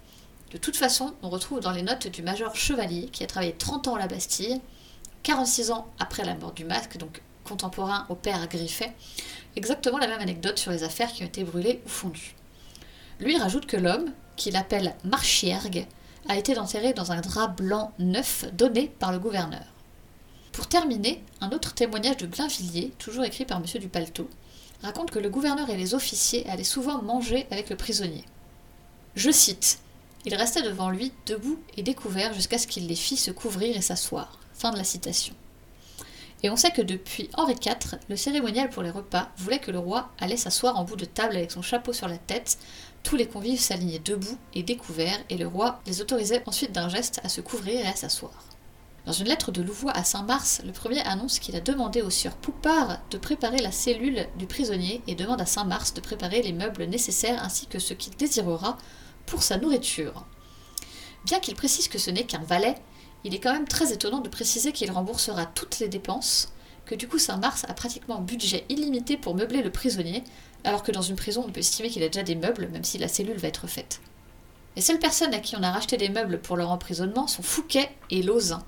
De 0.52 0.58
toute 0.58 0.76
façon, 0.76 1.14
on 1.22 1.30
retrouve 1.30 1.58
dans 1.58 1.72
les 1.72 1.82
notes 1.82 2.06
du 2.06 2.22
major 2.22 2.54
Chevalier, 2.54 3.06
qui 3.06 3.24
a 3.24 3.26
travaillé 3.26 3.54
30 3.54 3.88
ans 3.88 3.96
à 3.96 3.98
la 3.98 4.06
Bastille, 4.06 4.60
46 5.24 5.72
ans 5.72 5.88
après 5.98 6.24
la 6.24 6.36
mort 6.36 6.52
du 6.52 6.64
masque, 6.64 6.96
donc 6.96 7.22
contemporain 7.42 8.06
au 8.08 8.14
père 8.14 8.46
Griffet, 8.46 8.92
exactement 9.56 9.98
la 9.98 10.06
même 10.06 10.20
anecdote 10.20 10.58
sur 10.58 10.70
les 10.70 10.84
affaires 10.84 11.12
qui 11.12 11.24
ont 11.24 11.26
été 11.26 11.42
brûlées 11.42 11.82
ou 11.84 11.88
fondues. 11.88 12.36
Lui 13.18 13.36
rajoute 13.36 13.66
que 13.66 13.76
l'homme, 13.76 14.12
qu'il 14.36 14.56
appelle 14.56 14.94
Marchiergue, 15.04 15.86
a 16.28 16.36
été 16.36 16.56
enterré 16.56 16.92
dans 16.92 17.10
un 17.10 17.20
drap 17.20 17.48
blanc 17.48 17.92
neuf 17.98 18.44
donné 18.52 18.92
par 18.98 19.12
le 19.12 19.18
gouverneur. 19.18 19.73
Pour 20.54 20.68
terminer, 20.68 21.22
un 21.40 21.50
autre 21.50 21.74
témoignage 21.74 22.16
de 22.16 22.26
Blainvilliers, 22.26 22.92
toujours 22.98 23.24
écrit 23.24 23.44
par 23.44 23.58
M. 23.58 23.64
Dupalteau, 23.80 24.30
raconte 24.82 25.10
que 25.10 25.18
le 25.18 25.28
gouverneur 25.28 25.68
et 25.68 25.76
les 25.76 25.94
officiers 25.94 26.48
allaient 26.48 26.64
souvent 26.64 27.02
manger 27.02 27.46
avec 27.50 27.68
le 27.68 27.76
prisonnier. 27.76 28.24
Je 29.14 29.30
cite 29.30 29.80
il 30.26 30.34
restait 30.34 30.62
devant 30.62 30.88
lui, 30.88 31.12
debout 31.26 31.58
et 31.76 31.82
découvert, 31.82 32.32
jusqu'à 32.32 32.56
ce 32.56 32.66
qu'il 32.66 32.86
les 32.86 32.94
fît 32.94 33.16
se 33.16 33.30
couvrir 33.30 33.76
et 33.76 33.82
s'asseoir. 33.82 34.38
Fin 34.54 34.70
de 34.70 34.78
la 34.78 34.84
citation. 34.84 35.34
Et 36.42 36.50
on 36.50 36.56
sait 36.56 36.70
que 36.70 36.82
depuis 36.82 37.28
Henri 37.34 37.54
IV, 37.54 37.98
le 38.08 38.16
cérémonial 38.16 38.70
pour 38.70 38.82
les 38.82 38.90
repas 38.90 39.30
voulait 39.36 39.58
que 39.58 39.70
le 39.70 39.78
roi 39.78 40.10
allait 40.18 40.36
s'asseoir 40.36 40.78
en 40.78 40.84
bout 40.84 40.96
de 40.96 41.04
table 41.04 41.36
avec 41.36 41.50
son 41.50 41.62
chapeau 41.62 41.92
sur 41.92 42.08
la 42.08 42.18
tête. 42.18 42.58
Tous 43.02 43.16
les 43.16 43.26
convives 43.26 43.60
s'alignaient 43.60 43.98
debout 43.98 44.38
et 44.54 44.62
découverts, 44.62 45.18
et 45.28 45.36
le 45.36 45.46
roi 45.46 45.80
les 45.86 46.00
autorisait 46.00 46.42
ensuite 46.46 46.72
d'un 46.72 46.88
geste 46.88 47.20
à 47.22 47.28
se 47.28 47.40
couvrir 47.40 47.80
et 47.80 47.88
à 47.88 47.96
s'asseoir. 47.96 48.53
Dans 49.06 49.12
une 49.12 49.26
lettre 49.26 49.52
de 49.52 49.60
Louvois 49.60 49.92
à 49.92 50.02
Saint-Mars, 50.02 50.62
le 50.64 50.72
premier 50.72 51.00
annonce 51.00 51.38
qu'il 51.38 51.54
a 51.56 51.60
demandé 51.60 52.00
au 52.00 52.08
sieur 52.08 52.34
Poupard 52.34 53.00
de 53.10 53.18
préparer 53.18 53.58
la 53.58 53.70
cellule 53.70 54.26
du 54.38 54.46
prisonnier 54.46 55.02
et 55.06 55.14
demande 55.14 55.42
à 55.42 55.46
Saint-Mars 55.46 55.92
de 55.92 56.00
préparer 56.00 56.40
les 56.40 56.54
meubles 56.54 56.84
nécessaires 56.84 57.42
ainsi 57.44 57.66
que 57.66 57.78
ce 57.78 57.92
qu'il 57.92 58.16
désirera 58.16 58.78
pour 59.26 59.42
sa 59.42 59.58
nourriture. 59.58 60.24
Bien 61.26 61.38
qu'il 61.38 61.54
précise 61.54 61.88
que 61.88 61.98
ce 61.98 62.10
n'est 62.10 62.24
qu'un 62.24 62.42
valet, 62.44 62.76
il 63.24 63.34
est 63.34 63.40
quand 63.40 63.52
même 63.52 63.68
très 63.68 63.92
étonnant 63.92 64.20
de 64.20 64.30
préciser 64.30 64.72
qu'il 64.72 64.90
remboursera 64.90 65.44
toutes 65.44 65.80
les 65.80 65.88
dépenses, 65.88 66.54
que 66.86 66.94
du 66.94 67.06
coup 67.06 67.18
Saint-Mars 67.18 67.66
a 67.68 67.74
pratiquement 67.74 68.22
budget 68.22 68.64
illimité 68.70 69.18
pour 69.18 69.34
meubler 69.34 69.62
le 69.62 69.70
prisonnier, 69.70 70.24
alors 70.64 70.82
que 70.82 70.92
dans 70.92 71.02
une 71.02 71.16
prison 71.16 71.44
on 71.46 71.52
peut 71.52 71.60
estimer 71.60 71.90
qu'il 71.90 72.02
a 72.02 72.08
déjà 72.08 72.22
des 72.22 72.36
meubles, 72.36 72.68
même 72.68 72.84
si 72.84 72.96
la 72.96 73.08
cellule 73.08 73.36
va 73.36 73.48
être 73.48 73.66
faite. 73.66 74.00
Les 74.76 74.82
seules 74.82 74.98
personnes 74.98 75.34
à 75.34 75.40
qui 75.40 75.56
on 75.56 75.62
a 75.62 75.70
racheté 75.70 75.98
des 75.98 76.08
meubles 76.08 76.40
pour 76.40 76.56
leur 76.56 76.70
emprisonnement 76.70 77.26
sont 77.26 77.42
Fouquet 77.42 77.90
et 78.10 78.22
Lauzun. 78.22 78.64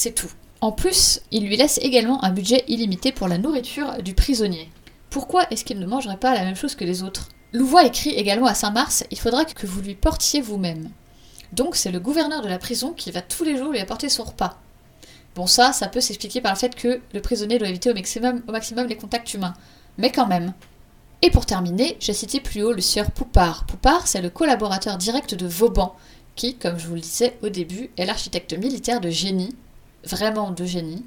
C'est 0.00 0.14
tout. 0.14 0.30
En 0.60 0.70
plus, 0.70 1.22
il 1.32 1.48
lui 1.48 1.56
laisse 1.56 1.78
également 1.78 2.22
un 2.22 2.30
budget 2.30 2.62
illimité 2.68 3.10
pour 3.10 3.26
la 3.26 3.36
nourriture 3.36 4.00
du 4.00 4.14
prisonnier. 4.14 4.70
Pourquoi 5.10 5.50
est-ce 5.50 5.64
qu'il 5.64 5.80
ne 5.80 5.86
mangerait 5.88 6.20
pas 6.20 6.36
la 6.36 6.44
même 6.44 6.54
chose 6.54 6.76
que 6.76 6.84
les 6.84 7.02
autres? 7.02 7.30
Louvois 7.52 7.84
écrit 7.84 8.10
également 8.10 8.46
à 8.46 8.54
Saint-Mars 8.54 9.02
Il 9.10 9.18
faudra 9.18 9.44
que 9.44 9.66
vous 9.66 9.80
lui 9.80 9.96
portiez 9.96 10.40
vous-même. 10.40 10.88
Donc 11.52 11.74
c'est 11.74 11.90
le 11.90 11.98
gouverneur 11.98 12.42
de 12.42 12.48
la 12.48 12.60
prison 12.60 12.92
qui 12.92 13.10
va 13.10 13.22
tous 13.22 13.42
les 13.42 13.56
jours 13.56 13.72
lui 13.72 13.80
apporter 13.80 14.08
son 14.08 14.22
repas. 14.22 14.60
Bon, 15.34 15.48
ça, 15.48 15.72
ça 15.72 15.88
peut 15.88 16.00
s'expliquer 16.00 16.40
par 16.40 16.52
le 16.52 16.58
fait 16.60 16.76
que 16.76 17.00
le 17.12 17.20
prisonnier 17.20 17.58
doit 17.58 17.68
éviter 17.68 17.90
au 17.90 17.94
maximum, 17.94 18.86
les 18.86 18.96
contacts 18.96 19.34
humains. 19.34 19.54
Mais 19.96 20.12
quand 20.12 20.28
même. 20.28 20.52
Et 21.22 21.30
pour 21.30 21.44
terminer, 21.44 21.96
j'ai 21.98 22.12
cité 22.12 22.38
plus 22.38 22.62
haut 22.62 22.72
le 22.72 22.82
sieur 22.82 23.10
Poupard. 23.10 23.66
Poupard, 23.66 24.06
c'est 24.06 24.22
le 24.22 24.30
collaborateur 24.30 24.96
direct 24.96 25.34
de 25.34 25.48
Vauban, 25.48 25.96
qui, 26.36 26.54
comme 26.54 26.78
je 26.78 26.86
vous 26.86 26.94
le 26.94 27.00
disais 27.00 27.36
au 27.42 27.48
début, 27.48 27.90
est 27.96 28.06
l'architecte 28.06 28.56
militaire 28.56 29.00
de 29.00 29.10
génie, 29.10 29.56
vraiment 30.04 30.50
de 30.50 30.64
génie, 30.64 31.04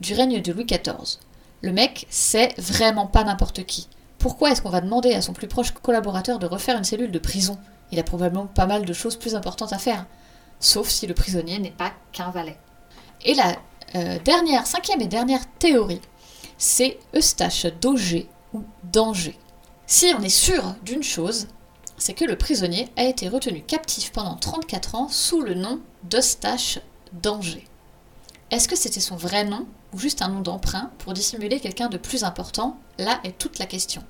du 0.00 0.14
règne 0.14 0.40
de 0.40 0.52
Louis 0.52 0.64
XIV. 0.64 1.18
Le 1.62 1.72
mec, 1.72 2.06
c'est 2.10 2.58
vraiment 2.60 3.06
pas 3.06 3.24
n'importe 3.24 3.64
qui. 3.64 3.88
Pourquoi 4.18 4.50
est-ce 4.50 4.62
qu'on 4.62 4.70
va 4.70 4.80
demander 4.80 5.14
à 5.14 5.22
son 5.22 5.32
plus 5.32 5.48
proche 5.48 5.72
collaborateur 5.72 6.38
de 6.38 6.46
refaire 6.46 6.76
une 6.76 6.84
cellule 6.84 7.10
de 7.10 7.18
prison? 7.18 7.58
Il 7.90 7.98
a 7.98 8.04
probablement 8.04 8.46
pas 8.46 8.66
mal 8.66 8.84
de 8.84 8.92
choses 8.92 9.16
plus 9.16 9.34
importantes 9.34 9.72
à 9.72 9.78
faire. 9.78 10.06
Sauf 10.60 10.88
si 10.88 11.06
le 11.06 11.14
prisonnier 11.14 11.58
n'est 11.58 11.70
pas 11.70 11.92
qu'un 12.12 12.30
valet. 12.30 12.58
Et 13.24 13.34
la 13.34 13.56
euh, 13.94 14.18
dernière, 14.24 14.66
cinquième 14.66 15.00
et 15.00 15.06
dernière 15.06 15.44
théorie, 15.58 16.00
c'est 16.56 16.98
Eustache 17.14 17.66
d'Auger 17.80 18.28
ou 18.52 18.62
d'Angers. 18.84 19.38
Si 19.86 20.12
on 20.16 20.22
est 20.22 20.28
sûr 20.28 20.74
d'une 20.84 21.02
chose, 21.02 21.48
c'est 21.98 22.14
que 22.14 22.24
le 22.24 22.36
prisonnier 22.36 22.88
a 22.96 23.04
été 23.04 23.28
retenu 23.28 23.62
captif 23.62 24.12
pendant 24.12 24.36
34 24.36 24.94
ans 24.94 25.08
sous 25.08 25.40
le 25.40 25.54
nom 25.54 25.80
d'Eustache 26.04 26.78
d'Angers. 27.12 27.66
Est-ce 28.52 28.68
que 28.68 28.76
c'était 28.76 29.00
son 29.00 29.16
vrai 29.16 29.44
nom 29.44 29.66
ou 29.94 29.98
juste 29.98 30.20
un 30.20 30.28
nom 30.28 30.40
d'emprunt 30.40 30.90
pour 30.98 31.14
dissimuler 31.14 31.58
quelqu'un 31.58 31.88
de 31.88 31.96
plus 31.96 32.22
important? 32.22 32.78
Là 32.98 33.18
est 33.24 33.38
toute 33.38 33.58
la 33.58 33.64
question. 33.64 34.04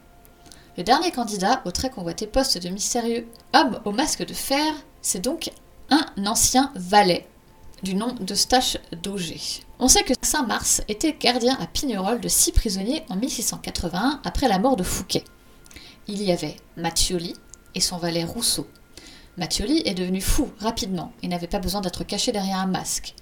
Le 0.77 0.83
dernier 0.83 1.13
candidat 1.13 1.63
au 1.65 1.71
très 1.71 1.91
convoité 1.91 2.27
poste 2.27 2.59
de 2.59 2.69
mystérieux 2.69 3.29
homme 3.55 3.79
au 3.85 3.93
masque 3.93 4.27
de 4.27 4.35
fer, 4.35 4.75
c'est 5.01 5.21
donc 5.21 5.53
un 5.91 6.05
ancien 6.27 6.73
valet 6.75 7.29
du 7.85 7.95
nom 7.95 8.17
d'Eustache 8.19 8.79
d'Auger. 8.91 9.41
On 9.79 9.87
sait 9.87 10.03
que 10.03 10.15
Saint-Mars 10.23 10.83
était 10.89 11.13
gardien 11.13 11.57
à 11.61 11.69
Pignerol 11.69 12.21
de 12.21 12.29
six 12.29 12.51
prisonniers 12.51 13.05
en 13.11 13.15
1681 13.15 14.23
après 14.25 14.49
la 14.49 14.59
mort 14.59 14.75
de 14.75 14.83
Fouquet. 14.83 15.23
Il 16.09 16.21
y 16.21 16.33
avait 16.33 16.57
Mathioli 16.77 17.37
et 17.77 17.81
son 17.81 17.97
valet 17.97 18.25
Rousseau. 18.25 18.67
Mathioli 19.37 19.83
est 19.85 19.95
devenu 19.95 20.21
fou 20.21 20.51
rapidement 20.59 21.13
et 21.23 21.29
n'avait 21.29 21.47
pas 21.47 21.61
besoin 21.61 21.81
d'être 21.81 22.03
caché 22.03 22.33
derrière 22.33 22.59
un 22.59 22.67
masque. 22.67 23.15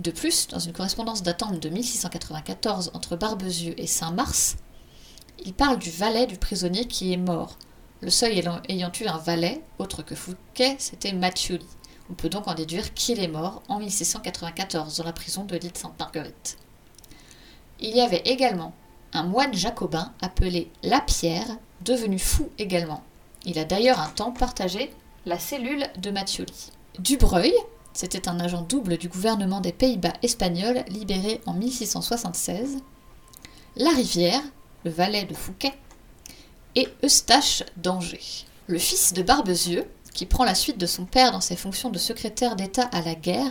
De 0.00 0.10
plus, 0.10 0.48
dans 0.48 0.58
une 0.58 0.72
correspondance 0.72 1.22
datant 1.22 1.52
de 1.52 1.68
1694 1.68 2.90
entre 2.94 3.16
Barbezieux 3.16 3.80
et 3.80 3.86
Saint-Mars, 3.86 4.56
il 5.44 5.54
parle 5.54 5.78
du 5.78 5.90
valet 5.90 6.26
du 6.26 6.36
prisonnier 6.36 6.86
qui 6.86 7.12
est 7.12 7.18
mort. 7.18 7.56
Le 8.00 8.10
seuil 8.10 8.42
ayant 8.68 8.92
eu 9.00 9.06
un 9.06 9.18
valet, 9.18 9.62
autre 9.78 10.02
que 10.02 10.14
Fouquet, 10.14 10.76
c'était 10.78 11.12
Mathioli. 11.12 11.66
On 12.10 12.14
peut 12.14 12.28
donc 12.28 12.48
en 12.48 12.54
déduire 12.54 12.92
qu'il 12.92 13.20
est 13.20 13.28
mort 13.28 13.62
en 13.68 13.78
1694 13.78 14.96
dans 14.98 15.04
la 15.04 15.12
prison 15.12 15.44
de 15.44 15.56
l'île 15.56 15.76
Sainte-Marguerite. 15.76 16.58
Il 17.80 17.96
y 17.96 18.00
avait 18.00 18.22
également 18.24 18.74
un 19.12 19.22
moine 19.22 19.54
jacobin 19.54 20.12
appelé 20.20 20.70
Lapierre, 20.82 21.56
devenu 21.82 22.18
fou 22.18 22.50
également. 22.58 23.02
Il 23.44 23.58
a 23.58 23.64
d'ailleurs 23.64 24.00
un 24.00 24.08
temps 24.08 24.32
partagé 24.32 24.92
la 25.24 25.38
cellule 25.38 25.86
de 25.98 26.10
Mathioli. 26.10 26.72
Dubreuil, 26.98 27.54
c'était 27.94 28.28
un 28.28 28.40
agent 28.40 28.62
double 28.62 28.98
du 28.98 29.08
gouvernement 29.08 29.60
des 29.60 29.72
Pays-Bas 29.72 30.12
espagnols 30.22 30.84
libéré 30.88 31.40
en 31.46 31.54
1676. 31.54 32.78
La 33.76 33.90
Rivière, 33.90 34.42
le 34.84 34.90
valet 34.90 35.24
de 35.24 35.34
Fouquet, 35.34 35.74
et 36.74 36.88
Eustache 37.04 37.62
d'Angers. 37.76 38.46
Le 38.66 38.78
fils 38.78 39.12
de 39.12 39.22
Barbezieux, 39.22 39.84
qui 40.12 40.26
prend 40.26 40.44
la 40.44 40.54
suite 40.54 40.78
de 40.78 40.86
son 40.86 41.04
père 41.04 41.32
dans 41.32 41.40
ses 41.40 41.56
fonctions 41.56 41.90
de 41.90 41.98
secrétaire 41.98 42.56
d'État 42.56 42.88
à 42.92 43.00
la 43.00 43.14
guerre, 43.14 43.50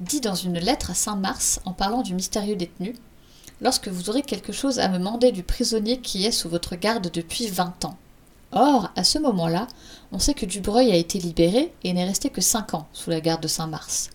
dit 0.00 0.20
dans 0.20 0.34
une 0.34 0.58
lettre 0.58 0.90
à 0.90 0.94
Saint-Mars 0.94 1.60
en 1.64 1.72
parlant 1.72 2.02
du 2.02 2.14
mystérieux 2.14 2.56
détenu 2.56 2.94
Lorsque 3.60 3.88
vous 3.88 4.10
aurez 4.10 4.22
quelque 4.22 4.52
chose 4.52 4.78
à 4.78 4.88
me 4.88 4.98
demander 4.98 5.32
du 5.32 5.42
prisonnier 5.42 6.00
qui 6.00 6.26
est 6.26 6.32
sous 6.32 6.48
votre 6.48 6.76
garde 6.76 7.10
depuis 7.10 7.46
vingt 7.48 7.84
ans. 7.84 7.96
Or, 8.52 8.90
à 8.96 9.04
ce 9.04 9.18
moment-là, 9.18 9.66
on 10.12 10.18
sait 10.18 10.34
que 10.34 10.46
Dubreuil 10.46 10.92
a 10.92 10.96
été 10.96 11.18
libéré 11.18 11.72
et 11.84 11.92
n'est 11.92 12.04
resté 12.04 12.30
que 12.30 12.40
cinq 12.40 12.74
ans 12.74 12.86
sous 12.92 13.10
la 13.10 13.20
garde 13.20 13.42
de 13.42 13.48
Saint-Mars. 13.48 14.10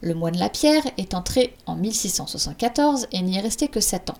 Le 0.00 0.14
moine 0.14 0.36
Lapierre 0.36 0.84
est 0.98 1.14
entré 1.14 1.54
en 1.66 1.76
1674 1.76 3.06
et 3.12 3.22
n'y 3.22 3.36
est 3.36 3.40
resté 3.40 3.68
que 3.68 3.80
sept 3.80 4.10
ans. 4.10 4.18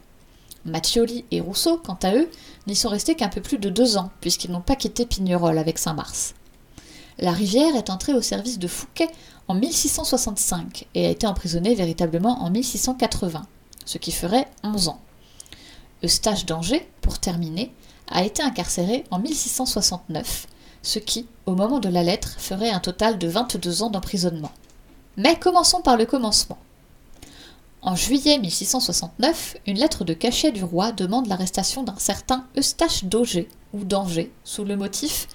Mathioli 0.64 1.24
et 1.30 1.40
Rousseau, 1.40 1.76
quant 1.78 1.98
à 2.02 2.14
eux, 2.14 2.30
n'y 2.66 2.76
sont 2.76 2.88
restés 2.88 3.16
qu'un 3.16 3.28
peu 3.28 3.40
plus 3.40 3.58
de 3.58 3.68
deux 3.68 3.96
ans, 3.96 4.10
puisqu'ils 4.20 4.52
n'ont 4.52 4.60
pas 4.60 4.76
quitté 4.76 5.06
Pignerol 5.06 5.58
avec 5.58 5.78
Saint-Mars. 5.78 6.34
La 7.18 7.32
rivière 7.32 7.74
est 7.76 7.90
entrée 7.90 8.14
au 8.14 8.22
service 8.22 8.58
de 8.58 8.68
Fouquet 8.68 9.08
en 9.48 9.54
1665 9.54 10.86
et 10.94 11.06
a 11.06 11.10
été 11.10 11.26
emprisonné 11.26 11.74
véritablement 11.74 12.42
en 12.42 12.50
1680, 12.50 13.46
ce 13.84 13.98
qui 13.98 14.12
ferait 14.12 14.48
11 14.62 14.88
ans. 14.88 15.00
Eustache 16.04 16.46
d'Angers, 16.46 16.88
pour 17.00 17.18
terminer, 17.18 17.72
a 18.12 18.24
été 18.24 18.42
incarcéré 18.42 19.04
en 19.10 19.18
1669, 19.18 20.46
ce 20.82 20.98
qui, 20.98 21.26
au 21.46 21.54
moment 21.54 21.80
de 21.80 21.88
la 21.88 22.02
lettre, 22.02 22.36
ferait 22.38 22.70
un 22.70 22.80
total 22.80 23.18
de 23.18 23.28
22 23.28 23.82
ans 23.82 23.90
d'emprisonnement. 23.90 24.52
Mais 25.16 25.38
commençons 25.38 25.82
par 25.82 25.96
le 25.96 26.06
commencement. 26.06 26.58
En 27.82 27.96
juillet 27.96 28.38
1669, 28.38 29.56
une 29.66 29.78
lettre 29.78 30.04
de 30.04 30.14
cachet 30.14 30.52
du 30.52 30.62
roi 30.62 30.92
demande 30.92 31.26
l'arrestation 31.26 31.82
d'un 31.82 31.98
certain 31.98 32.46
Eustache 32.56 33.04
d'Auger 33.04 33.48
ou 33.72 33.84
d'Angers 33.84 34.32
sous 34.44 34.64
le 34.64 34.76
motif 34.76 35.26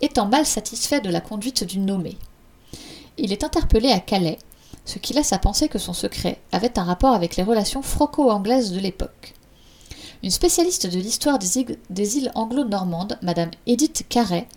étant 0.00 0.26
mal 0.26 0.46
satisfait 0.46 1.00
de 1.00 1.10
la 1.10 1.20
conduite 1.20 1.64
du 1.64 1.80
nommé. 1.80 2.16
Il 3.16 3.32
est 3.32 3.42
interpellé 3.42 3.90
à 3.90 3.98
Calais, 3.98 4.38
ce 4.84 5.00
qui 5.00 5.12
laisse 5.12 5.32
à 5.32 5.38
penser 5.38 5.68
que 5.68 5.80
son 5.80 5.92
secret 5.92 6.40
avait 6.52 6.78
un 6.78 6.84
rapport 6.84 7.14
avec 7.14 7.36
les 7.36 7.42
relations 7.42 7.82
franco-anglaises 7.82 8.72
de 8.72 8.78
l'époque. 8.78 9.34
Une 10.22 10.30
spécialiste 10.30 10.88
de 10.88 10.98
l'histoire 10.98 11.38
des 11.38 12.16
îles 12.18 12.32
anglo-normandes, 12.34 13.18
Madame 13.22 13.50
Edith 13.66 14.04
Carré, 14.08 14.48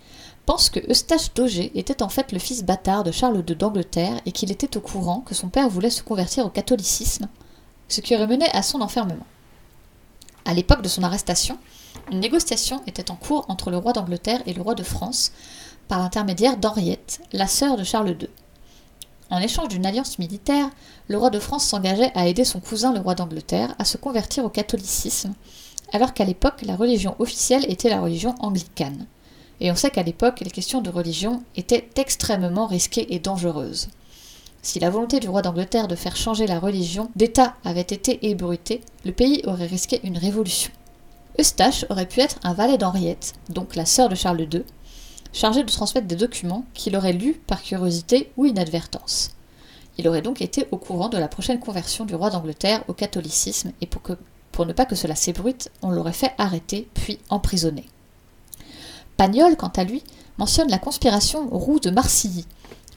pense 0.48 0.72
que 0.72 0.80
Eustache 0.92 1.34
d'Auger 1.36 1.72
était 1.76 2.02
en 2.02 2.10
fait 2.10 2.32
le 2.32 2.40
fils 2.40 2.64
bâtard 2.64 3.04
de 3.04 3.12
Charles 3.12 3.44
II 3.48 3.56
d'Angleterre 3.56 4.20
et 4.26 4.32
qu'il 4.32 4.52
était 4.52 4.76
au 4.76 4.82
courant 4.82 5.22
que 5.22 5.36
son 5.36 5.50
père 5.50 5.70
voulait 5.70 5.92
se 5.92 6.02
convertir 6.02 6.46
au 6.46 6.50
catholicisme, 6.50 7.28
ce 7.88 8.02
qui 8.02 8.16
aurait 8.16 8.26
mené 8.28 8.50
à 8.54 8.64
son 8.64 8.82
enfermement. 8.82 9.26
À 10.46 10.56
l'époque 10.56 10.82
de 10.82 10.90
son 10.90 11.04
arrestation, 11.04 11.60
une 12.12 12.20
négociation 12.20 12.82
était 12.88 13.12
en 13.12 13.16
cours 13.16 13.46
entre 13.48 13.70
le 13.70 13.78
roi 13.78 13.94
d'Angleterre 13.94 14.42
et 14.48 14.54
le 14.54 14.64
roi 14.64 14.74
de 14.74 14.84
France 14.84 15.32
par 15.88 16.00
l'intermédiaire 16.00 16.58
d'Henriette, 16.58 17.22
la 17.34 17.46
sœur 17.46 17.78
de 17.78 17.84
Charles 17.84 18.18
II. 18.20 18.30
En 19.32 19.40
échange 19.40 19.70
d'une 19.70 19.86
alliance 19.86 20.20
militaire, 20.20 20.70
le 21.08 21.18
roi 21.18 21.30
de 21.30 21.40
France 21.40 21.66
s'engageait 21.66 22.12
à 22.16 22.28
aider 22.28 22.44
son 22.44 22.60
cousin 22.60 22.94
le 22.94 23.00
roi 23.00 23.16
d'Angleterre 23.16 23.74
à 23.80 23.86
se 23.86 23.96
convertir 23.96 24.44
au 24.44 24.50
catholicisme, 24.50 25.34
alors 25.94 26.14
qu'à 26.14 26.26
l'époque 26.26 26.64
la 26.64 26.76
religion 26.76 27.16
officielle 27.18 27.66
était 27.72 27.90
la 27.90 28.02
religion 28.02 28.36
anglicane. 28.40 29.08
Et 29.62 29.72
on 29.72 29.76
sait 29.76 29.90
qu'à 29.90 30.04
l'époque, 30.04 30.42
les 30.42 30.52
questions 30.52 30.82
de 30.82 30.90
religion 30.90 31.44
étaient 31.56 31.90
extrêmement 31.96 32.68
risquées 32.68 33.14
et 33.16 33.20
dangereuses. 33.20 33.88
Si 34.62 34.80
la 34.80 34.90
volonté 34.90 35.22
du 35.22 35.30
roi 35.30 35.42
d'Angleterre 35.42 35.88
de 35.88 35.96
faire 35.96 36.18
changer 36.18 36.46
la 36.46 36.60
religion 36.60 37.10
d'État 37.16 37.56
avait 37.64 37.82
été 37.82 38.28
ébruitée, 38.30 38.82
le 39.06 39.14
pays 39.14 39.44
aurait 39.46 39.66
risqué 39.66 40.02
une 40.04 40.18
révolution. 40.18 40.72
Eustache 41.40 41.86
aurait 41.90 42.06
pu 42.06 42.20
être 42.20 42.40
un 42.44 42.54
valet 42.54 42.78
d'Henriette, 42.78 43.34
donc 43.50 43.78
la 43.78 43.86
sœur 43.86 44.10
de 44.10 44.16
Charles 44.16 44.42
II, 44.42 44.64
chargé 45.34 45.64
de 45.64 45.72
transmettre 45.72 46.08
des 46.08 46.16
documents 46.16 46.66
qu'il 46.74 46.96
aurait 46.96 47.14
lus 47.14 47.34
par 47.48 47.62
curiosité 47.62 48.32
ou 48.38 48.46
inadvertance. 48.46 49.32
Il 49.98 50.08
aurait 50.08 50.22
donc 50.22 50.42
été 50.42 50.68
au 50.72 50.78
courant 50.78 51.10
de 51.10 51.18
la 51.18 51.28
prochaine 51.28 51.60
conversion 51.60 52.06
du 52.06 52.16
roi 52.16 52.30
d'Angleterre 52.30 52.84
au 52.88 52.94
catholicisme 52.94 53.72
et 53.82 53.88
pour, 53.88 54.66
ne 54.66 54.74
pas 54.74 54.86
que 54.86 54.96
cela 54.96 55.16
s'ébruite, 55.16 55.72
on 55.82 55.92
l'aurait 55.92 56.14
fait 56.14 56.34
arrêter 56.38 56.88
puis 56.94 57.20
emprisonner. 57.30 57.86
Pagnol, 59.18 59.56
quant 59.56 59.72
à 59.76 59.84
lui, 59.84 60.04
mentionne 60.38 60.70
la 60.70 60.80
conspiration 60.80 61.48
roue 61.50 61.80
de 61.80 61.90
Marcilly, 61.90 62.46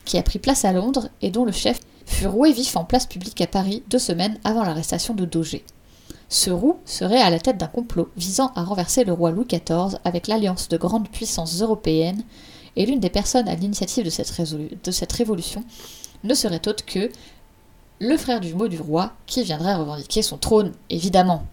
qui 0.04 0.18
a 0.18 0.22
pris 0.22 0.38
place 0.38 0.64
à 0.64 0.72
Londres 0.72 1.08
et 1.20 1.30
dont 1.30 1.44
le 1.44 1.52
chef 1.52 1.80
fut 2.06 2.26
roué 2.26 2.52
vif 2.52 2.76
en 2.76 2.84
place 2.84 3.06
publique 3.06 3.40
à 3.40 3.46
Paris 3.46 3.82
deux 3.88 3.98
semaines 3.98 4.38
avant 4.44 4.62
l'arrestation 4.62 5.14
de 5.14 5.24
Daugé. 5.24 5.64
Ce 6.28 6.50
roux 6.50 6.78
serait 6.84 7.20
à 7.20 7.30
la 7.30 7.38
tête 7.38 7.58
d'un 7.58 7.66
complot 7.66 8.10
visant 8.16 8.52
à 8.54 8.64
renverser 8.64 9.04
le 9.04 9.12
roi 9.12 9.30
Louis 9.30 9.46
XIV 9.46 9.98
avec 10.04 10.26
l'alliance 10.26 10.68
de 10.68 10.76
grandes 10.76 11.08
puissances 11.08 11.60
européennes, 11.60 12.24
et 12.76 12.86
l'une 12.86 13.00
des 13.00 13.10
personnes 13.10 13.48
à 13.48 13.54
l'initiative 13.54 14.04
de, 14.04 14.10
cette, 14.10 15.12
révolution 15.12 15.64
ne 16.24 16.34
serait 16.34 16.66
autre 16.66 16.84
que 16.84 17.10
le 18.00 18.16
frère 18.16 18.40
mot 18.56 18.68
du 18.68 18.80
roi 18.80 19.12
qui 19.26 19.42
viendrait 19.44 19.74
revendiquer 19.74 20.22
son 20.22 20.38
trône, 20.38 20.72
évidemment. 20.90 21.44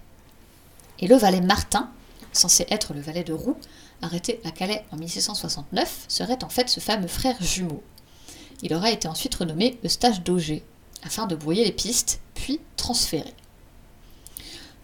Et 0.99 1.07
le 1.07 1.15
valet 1.15 1.41
Martin, 1.41 1.89
censé 2.33 2.65
être 2.69 2.93
le 2.93 3.01
valet 3.01 3.23
de 3.23 3.33
Roux, 3.33 3.57
arrêté 4.01 4.39
à 4.45 4.51
Calais 4.51 4.83
en 4.91 4.97
1669, 4.97 6.05
serait 6.07 6.43
en 6.43 6.49
fait 6.49 6.69
ce 6.69 6.79
fameux 6.79 7.07
frère 7.07 7.35
jumeau. 7.39 7.83
Il 8.63 8.73
aura 8.73 8.91
été 8.91 9.07
ensuite 9.07 9.35
renommé 9.35 9.79
Eustache 9.83 10.21
d'Auger, 10.21 10.63
afin 11.03 11.27
de 11.27 11.35
brouiller 11.35 11.65
les 11.65 11.71
pistes, 11.71 12.19
puis 12.33 12.59
transféré. 12.77 13.33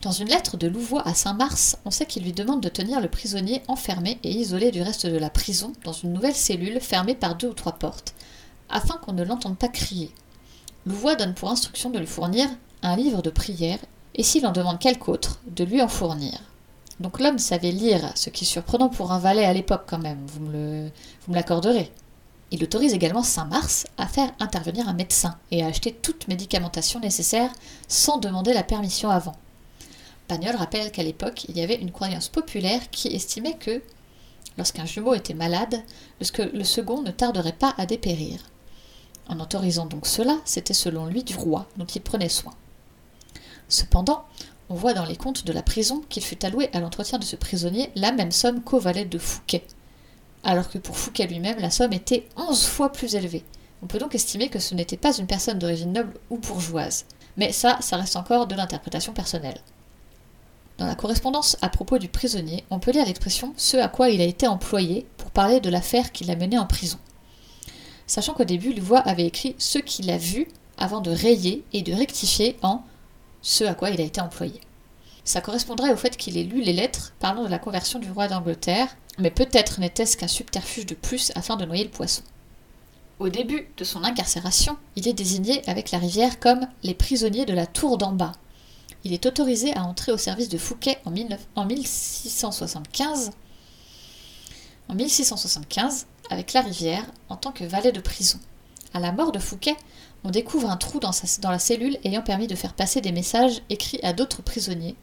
Dans 0.04 0.12
une 0.12 0.28
lettre 0.28 0.58
de 0.58 0.68
Louvois 0.68 1.08
à 1.08 1.16
Saint-Mars, 1.16 1.80
on 1.84 1.90
sait 1.90 2.06
qu'il 2.06 2.24
lui 2.24 2.32
demande 2.32 2.62
de 2.62 2.70
tenir 2.70 3.02
le 3.02 3.10
prisonnier 3.10 3.64
enfermé 3.68 4.20
et 4.24 4.30
isolé 4.30 4.70
du 4.70 4.84
reste 4.84 5.08
de 5.08 5.18
la 5.18 5.32
prison 5.32 5.74
dans 5.84 5.92
une 5.92 6.14
nouvelle 6.14 6.36
cellule 6.36 6.80
fermée 6.80 7.16
par 7.16 7.36
deux 7.36 7.48
ou 7.48 7.54
trois 7.54 7.72
portes, 7.74 8.14
afin 8.70 8.98
qu'on 8.98 9.14
ne 9.14 9.24
l'entende 9.24 9.58
pas 9.58 9.70
crier. 9.70 10.14
Louvois 10.86 11.16
donne 11.16 11.34
pour 11.34 11.50
instruction 11.50 11.90
de 11.90 11.98
lui 11.98 12.06
fournir 12.06 12.48
un 12.84 12.96
livre 12.96 13.24
de 13.24 13.32
prière 13.32 13.80
et 14.14 14.22
s'il 14.22 14.46
en 14.46 14.52
demande 14.52 14.78
quelque 14.78 15.10
autre, 15.10 15.40
de 15.48 15.64
lui 15.64 15.82
en 15.82 15.88
fournir. 15.88 16.40
Donc 17.00 17.20
l'homme 17.20 17.40
savait 17.40 17.72
lire, 17.72 18.12
ce 18.14 18.30
qui 18.30 18.44
est 18.44 18.48
surprenant 18.48 18.90
pour 18.90 19.12
un 19.12 19.20
valet 19.20 19.46
à 19.46 19.54
l'époque 19.54 19.86
quand 19.88 19.98
même, 19.98 20.24
vous 20.28 20.46
me 20.46 20.92
l'accorderez. 21.30 21.92
Il 22.52 22.64
autorise 22.64 22.94
également 22.94 23.24
Saint-Mars 23.24 23.88
à 23.98 24.06
faire 24.06 24.32
intervenir 24.40 24.88
un 24.88 24.94
médecin 24.94 25.38
et 25.50 25.64
à 25.64 25.68
acheter 25.68 25.92
toute 25.92 26.28
médicamentation 26.28 27.00
nécessaire 27.00 27.52
sans 27.88 28.20
demander 28.20 28.54
la 28.54 28.64
permission 28.64 29.10
avant. 29.10 29.36
Pagnol 30.28 30.56
rappelle 30.56 30.92
qu'à 30.92 31.04
l'époque, 31.04 31.46
il 31.48 31.58
y 31.58 31.62
avait 31.62 31.76
une 31.76 31.92
croyance 31.92 32.28
populaire 32.28 32.90
qui 32.92 33.08
estimait 33.08 33.58
que, 33.58 33.82
lorsqu'un 34.58 34.86
jumeau 34.86 35.14
était 35.14 35.34
malade, 35.34 35.82
le 36.20 36.64
second 36.64 37.02
ne 37.02 37.12
tarderait 37.12 37.54
pas 37.54 37.74
à 37.78 37.86
dépérir. 37.86 38.40
En 39.30 39.40
autorisant 39.40 39.86
donc 39.86 40.06
cela, 40.06 40.38
c'était 40.46 40.74
selon 40.74 41.06
lui 41.06 41.24
du 41.24 41.36
roi 41.36 41.68
dont 41.78 41.86
il 41.86 42.02
prenait 42.02 42.30
soin. 42.30 42.54
Cependant, 43.70 44.26
on 44.70 44.76
voit 44.76 44.94
dans 44.94 45.06
les 45.06 45.16
comptes 45.16 45.46
de 45.46 45.54
la 45.54 45.64
prison 45.64 46.02
qu'il 46.10 46.24
fut 46.24 46.44
alloué 46.46 46.70
à 46.74 46.80
l'entretien 46.80 47.20
de 47.20 47.24
ce 47.24 47.36
prisonnier 47.36 47.90
la 47.96 48.12
même 48.12 48.32
somme 48.32 48.62
qu'au 48.62 48.80
valet 48.80 49.06
de 49.06 49.18
Fouquet, 49.18 49.64
alors 50.44 50.70
que 50.70 50.78
pour 50.78 50.98
Fouquet 50.98 51.28
lui-même 51.28 51.60
la 51.60 51.70
somme 51.70 51.94
était 51.94 52.28
onze 52.36 52.66
fois 52.66 52.92
plus 52.92 53.16
élevée. 53.16 53.44
On 53.82 53.88
peut 53.88 54.00
donc 54.00 54.16
estimer 54.16 54.50
que 54.50 54.60
ce 54.60 54.76
n'était 54.76 54.98
pas 54.98 55.16
une 55.18 55.28
personne 55.28 55.60
d'origine 55.60 55.94
noble 55.94 56.14
ou 56.30 56.38
bourgeoise. 56.38 57.06
Mais 57.38 57.52
ça, 57.52 57.78
ça 57.82 57.98
reste 57.98 58.16
encore 58.16 58.48
de 58.48 58.56
l'interprétation 58.56 59.14
personnelle. 59.14 59.60
Dans 60.78 60.86
la 60.86 60.96
correspondance 60.96 61.58
à 61.62 61.70
propos 61.70 61.98
du 61.98 62.08
prisonnier, 62.08 62.64
on 62.70 62.80
peut 62.80 62.92
lire 62.92 63.06
l'expression 63.06 63.54
ce 63.58 63.78
à 63.78 63.88
quoi 63.88 64.10
il 64.10 64.22
a 64.22 64.26
été 64.26 64.48
employé 64.48 65.08
pour 65.18 65.32
parler 65.32 65.60
de 65.60 65.70
l'affaire 65.70 66.12
qui 66.12 66.24
l'a 66.24 66.36
mené 66.36 66.60
en 66.60 66.68
prison. 66.68 67.00
Sachant 68.06 68.34
qu'au 68.34 68.44
début, 68.44 68.74
Louvois 68.74 69.00
avait 69.00 69.26
écrit 69.26 69.56
ce 69.58 69.80
qu'il 69.80 70.10
a 70.12 70.18
vu 70.18 70.48
avant 70.78 71.02
de 71.02 71.10
rayer 71.10 71.64
et 71.74 71.82
de 71.82 71.94
rectifier 71.94 72.58
en 72.62 72.84
ce 73.42 73.64
à 73.64 73.74
quoi 73.74 73.90
il 73.90 74.00
a 74.00 74.04
été 74.04 74.22
employé. 74.22 74.62
Ça 75.24 75.42
correspondrait 75.42 75.92
au 75.92 75.98
fait 75.98 76.16
qu'il 76.16 76.38
ait 76.38 76.44
lu 76.44 76.62
les 76.62 76.74
lettres 76.74 77.14
parlant 77.20 77.44
de 77.44 77.50
la 77.50 77.60
conversion 77.60 78.00
du 78.00 78.12
roi 78.12 78.28
d'Angleterre, 78.28 78.96
mais 79.18 79.32
peut-être 79.32 79.80
n'était-ce 79.80 80.16
qu'un 80.16 80.28
subterfuge 80.28 80.86
de 80.86 80.96
plus 80.96 81.32
afin 81.36 81.58
de 81.58 81.66
noyer 81.66 81.84
le 81.84 81.90
poisson. 81.90 82.22
Au 83.20 83.30
début 83.30 83.68
de 83.76 83.84
son 83.84 84.04
incarcération, 84.04 84.78
il 84.96 85.08
est 85.08 85.14
désigné 85.14 85.68
avec 85.68 85.90
la 85.90 85.98
rivière 85.98 86.40
comme 86.40 86.68
les 86.84 86.94
prisonniers 86.94 87.46
de 87.46 87.54
la 87.54 87.66
tour 87.66 87.98
d'en 87.98 88.12
bas, 88.12 88.34
il 89.08 89.14
est 89.14 89.26
autorisé 89.26 89.74
à 89.74 89.84
entrer 89.84 90.12
au 90.12 90.18
service 90.18 90.50
de 90.50 90.58
Fouquet 90.58 90.98
en, 91.06 91.12
1675, 91.12 93.32
en 94.90 94.96
1675 94.96 96.08
avec 96.30 96.52
la 96.52 96.60
rivière 96.60 97.06
en 97.30 97.38
tant 97.38 97.54
que 97.54 97.64
valet 97.64 97.94
de 97.94 98.02
prison. 98.02 98.38
À 98.94 99.00
la 99.00 99.14
mort 99.14 99.32
de 99.32 99.40
Fouquet, 99.40 99.78
on 100.26 100.30
découvre 100.30 100.70
un 100.70 100.76
trou 100.76 101.00
dans, 101.00 101.14
la 101.50 101.60
cellule 101.60 101.98
ayant 102.04 102.22
permis 102.22 102.48
de 102.48 102.56
faire 102.56 102.74
passer 102.74 103.00
des 103.00 103.14
messages 103.14 103.62
écrits 103.70 104.02
à 104.04 104.12
d'autres 104.12 104.42
prisonniers, 104.42 104.98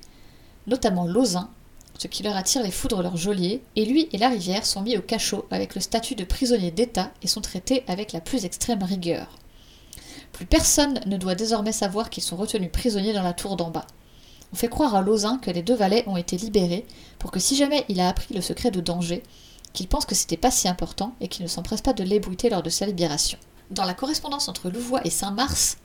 notamment 0.67 1.07
Lauzun, 1.07 1.49
ce 1.97 2.07
qui 2.07 2.23
leur 2.23 2.37
attire 2.37 2.63
les 2.63 2.71
foudres 2.71 3.01
leur 3.01 3.17
geôlier, 3.17 3.63
et 3.75 3.87
lui 3.87 4.11
et 4.13 4.19
la 4.19 4.29
rivière 4.29 4.67
sont 4.67 4.83
mis 4.83 4.99
au 4.99 5.03
cachot 5.03 5.47
avec 5.51 5.75
le 5.75 5.81
statut 5.81 6.15
de 6.15 6.25
prisonnier 6.25 6.73
d'État 6.73 7.11
et 7.23 7.27
sont 7.27 7.41
traités 7.41 7.85
avec 7.89 8.13
la 8.13 8.21
plus 8.21 8.45
extrême 8.45 8.83
rigueur. 8.83 9.39
Plus 10.35 10.47
personne 10.47 11.01
ne 11.07 11.17
doit 11.17 11.37
désormais 11.37 11.73
savoir 11.73 12.11
qu'ils 12.11 12.25
sont 12.25 12.37
retenus 12.37 12.73
prisonniers 12.73 13.13
dans 13.13 13.23
la 13.23 13.33
tour 13.33 13.57
d'en 13.57 13.71
bas. 13.71 13.87
On 14.53 14.57
fait 14.57 14.69
croire 14.69 14.97
à 14.97 15.01
Lauzun 15.01 15.39
que 15.39 15.51
les 15.53 15.63
deux 15.63 15.77
valets 15.77 16.03
ont 16.09 16.17
été 16.17 16.37
libérés 16.37 16.85
pour 17.21 17.31
que 17.31 17.39
si 17.39 17.55
jamais 17.55 17.85
il 17.89 18.01
a 18.01 18.09
appris 18.09 18.35
le 18.35 18.41
secret 18.41 18.73
de 18.73 18.81
danger, 18.81 19.23
qu'il 19.73 19.87
pense 19.87 20.07
que 20.07 20.17
c'était 20.17 20.37
pas 20.37 20.51
si 20.51 20.67
important 20.67 21.15
et 21.21 21.29
qu'il 21.29 21.45
ne 21.45 21.49
s'empresse 21.49 21.83
pas 21.83 21.93
de 21.93 22.03
l'ébruiter 22.03 22.51
lors 22.51 22.65
de 22.65 22.71
sa 22.71 22.85
libération. 22.85 23.39
Dans 23.71 23.85
la 23.85 23.95
correspondance 23.95 24.49
entre 24.49 24.71
Louvois 24.71 25.07
et 25.07 25.11
Saint-Mars, 25.11 25.79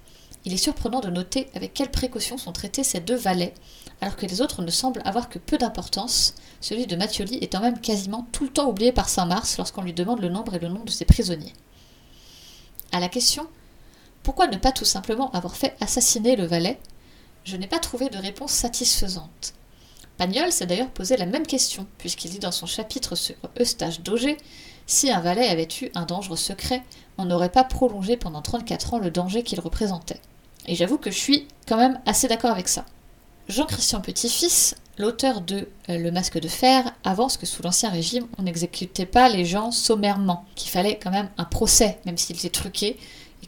il 0.45 0.53
est 0.53 0.57
surprenant 0.57 0.99
de 0.99 1.11
noter 1.11 1.47
avec 1.53 1.75
quelle 1.75 1.91
précaution 1.91 2.39
sont 2.39 2.51
traités 2.51 2.83
ces 2.83 3.01
deux 3.01 3.15
valets, 3.15 3.53
alors 4.01 4.15
que 4.15 4.25
les 4.25 4.41
autres 4.41 4.63
ne 4.63 4.71
semblent 4.71 5.03
avoir 5.05 5.29
que 5.29 5.37
peu 5.37 5.59
d'importance, 5.59 6.33
celui 6.59 6.87
de 6.87 6.95
Mathioli 6.95 7.37
étant 7.41 7.59
même 7.59 7.79
quasiment 7.79 8.27
tout 8.31 8.45
le 8.45 8.49
temps 8.49 8.67
oublié 8.67 8.91
par 8.91 9.09
Saint-Mars 9.09 9.57
lorsqu'on 9.59 9.83
lui 9.83 9.93
demande 9.93 10.21
le 10.21 10.29
nombre 10.29 10.55
et 10.55 10.59
le 10.59 10.69
nom 10.69 10.83
de 10.83 10.89
ses 10.89 11.05
prisonniers. 11.05 11.53
À 12.91 12.99
la 12.99 13.09
question 13.09 13.47
pourquoi 14.29 14.45
ne 14.45 14.57
pas 14.57 14.71
tout 14.71 14.85
simplement 14.85 15.31
avoir 15.31 15.55
fait 15.55 15.75
assassiner 15.81 16.35
le 16.35 16.45
valet? 16.45 16.77
Je 17.45 17.57
n'ai 17.57 17.65
pas 17.65 17.79
trouvé 17.79 18.09
de 18.09 18.17
réponse 18.19 18.51
satisfaisante. 18.51 19.55
Pagnol 20.17 20.51
s'est 20.51 20.67
d'ailleurs 20.67 20.91
posé 20.91 21.17
la 21.17 21.25
même 21.25 21.47
question, 21.47 21.87
puisqu'il 21.97 22.29
dit 22.29 22.37
dans 22.37 22.51
son 22.51 22.67
chapitre 22.67 23.15
sur 23.15 23.33
Eustache 23.59 24.01
d'Auger 24.01 24.37
si 24.85 25.09
un 25.09 25.19
valet 25.19 25.47
avait 25.47 25.67
eu 25.81 25.89
un 25.95 26.05
dangereux 26.05 26.37
secret, 26.37 26.83
on 27.17 27.25
n'aurait 27.25 27.49
pas 27.49 27.63
prolongé 27.63 28.17
pendant 28.17 28.43
34 28.43 28.93
ans 28.93 28.99
le 28.99 29.09
danger 29.09 29.41
qu'il 29.41 29.59
représentait. 29.61 30.21
Et 30.67 30.75
j'avoue 30.75 30.99
que 30.99 31.09
je 31.09 31.17
suis 31.17 31.47
quand 31.67 31.77
même 31.77 31.99
assez 32.05 32.27
d'accord 32.27 32.51
avec 32.51 32.67
ça. 32.67 32.85
Jean-Christian 33.47 33.99
Petit-Fils, 33.99 34.75
l'auteur 34.99 35.41
de 35.41 35.67
euh, 35.89 35.97
Le 35.97 36.11
Masque 36.11 36.39
de 36.39 36.47
Fer, 36.47 36.93
avance 37.03 37.37
que 37.37 37.47
sous 37.47 37.63
l'Ancien 37.63 37.89
Régime, 37.89 38.27
on 38.37 38.43
n'exécutait 38.43 39.07
pas 39.07 39.27
les 39.27 39.45
gens 39.45 39.71
sommairement, 39.71 40.45
qu'il 40.53 40.69
fallait 40.69 40.99
quand 41.01 41.09
même 41.09 41.31
un 41.39 41.45
procès, 41.45 41.97
même 42.05 42.17
s'il 42.17 42.35
était 42.35 42.49
truqué, 42.49 42.99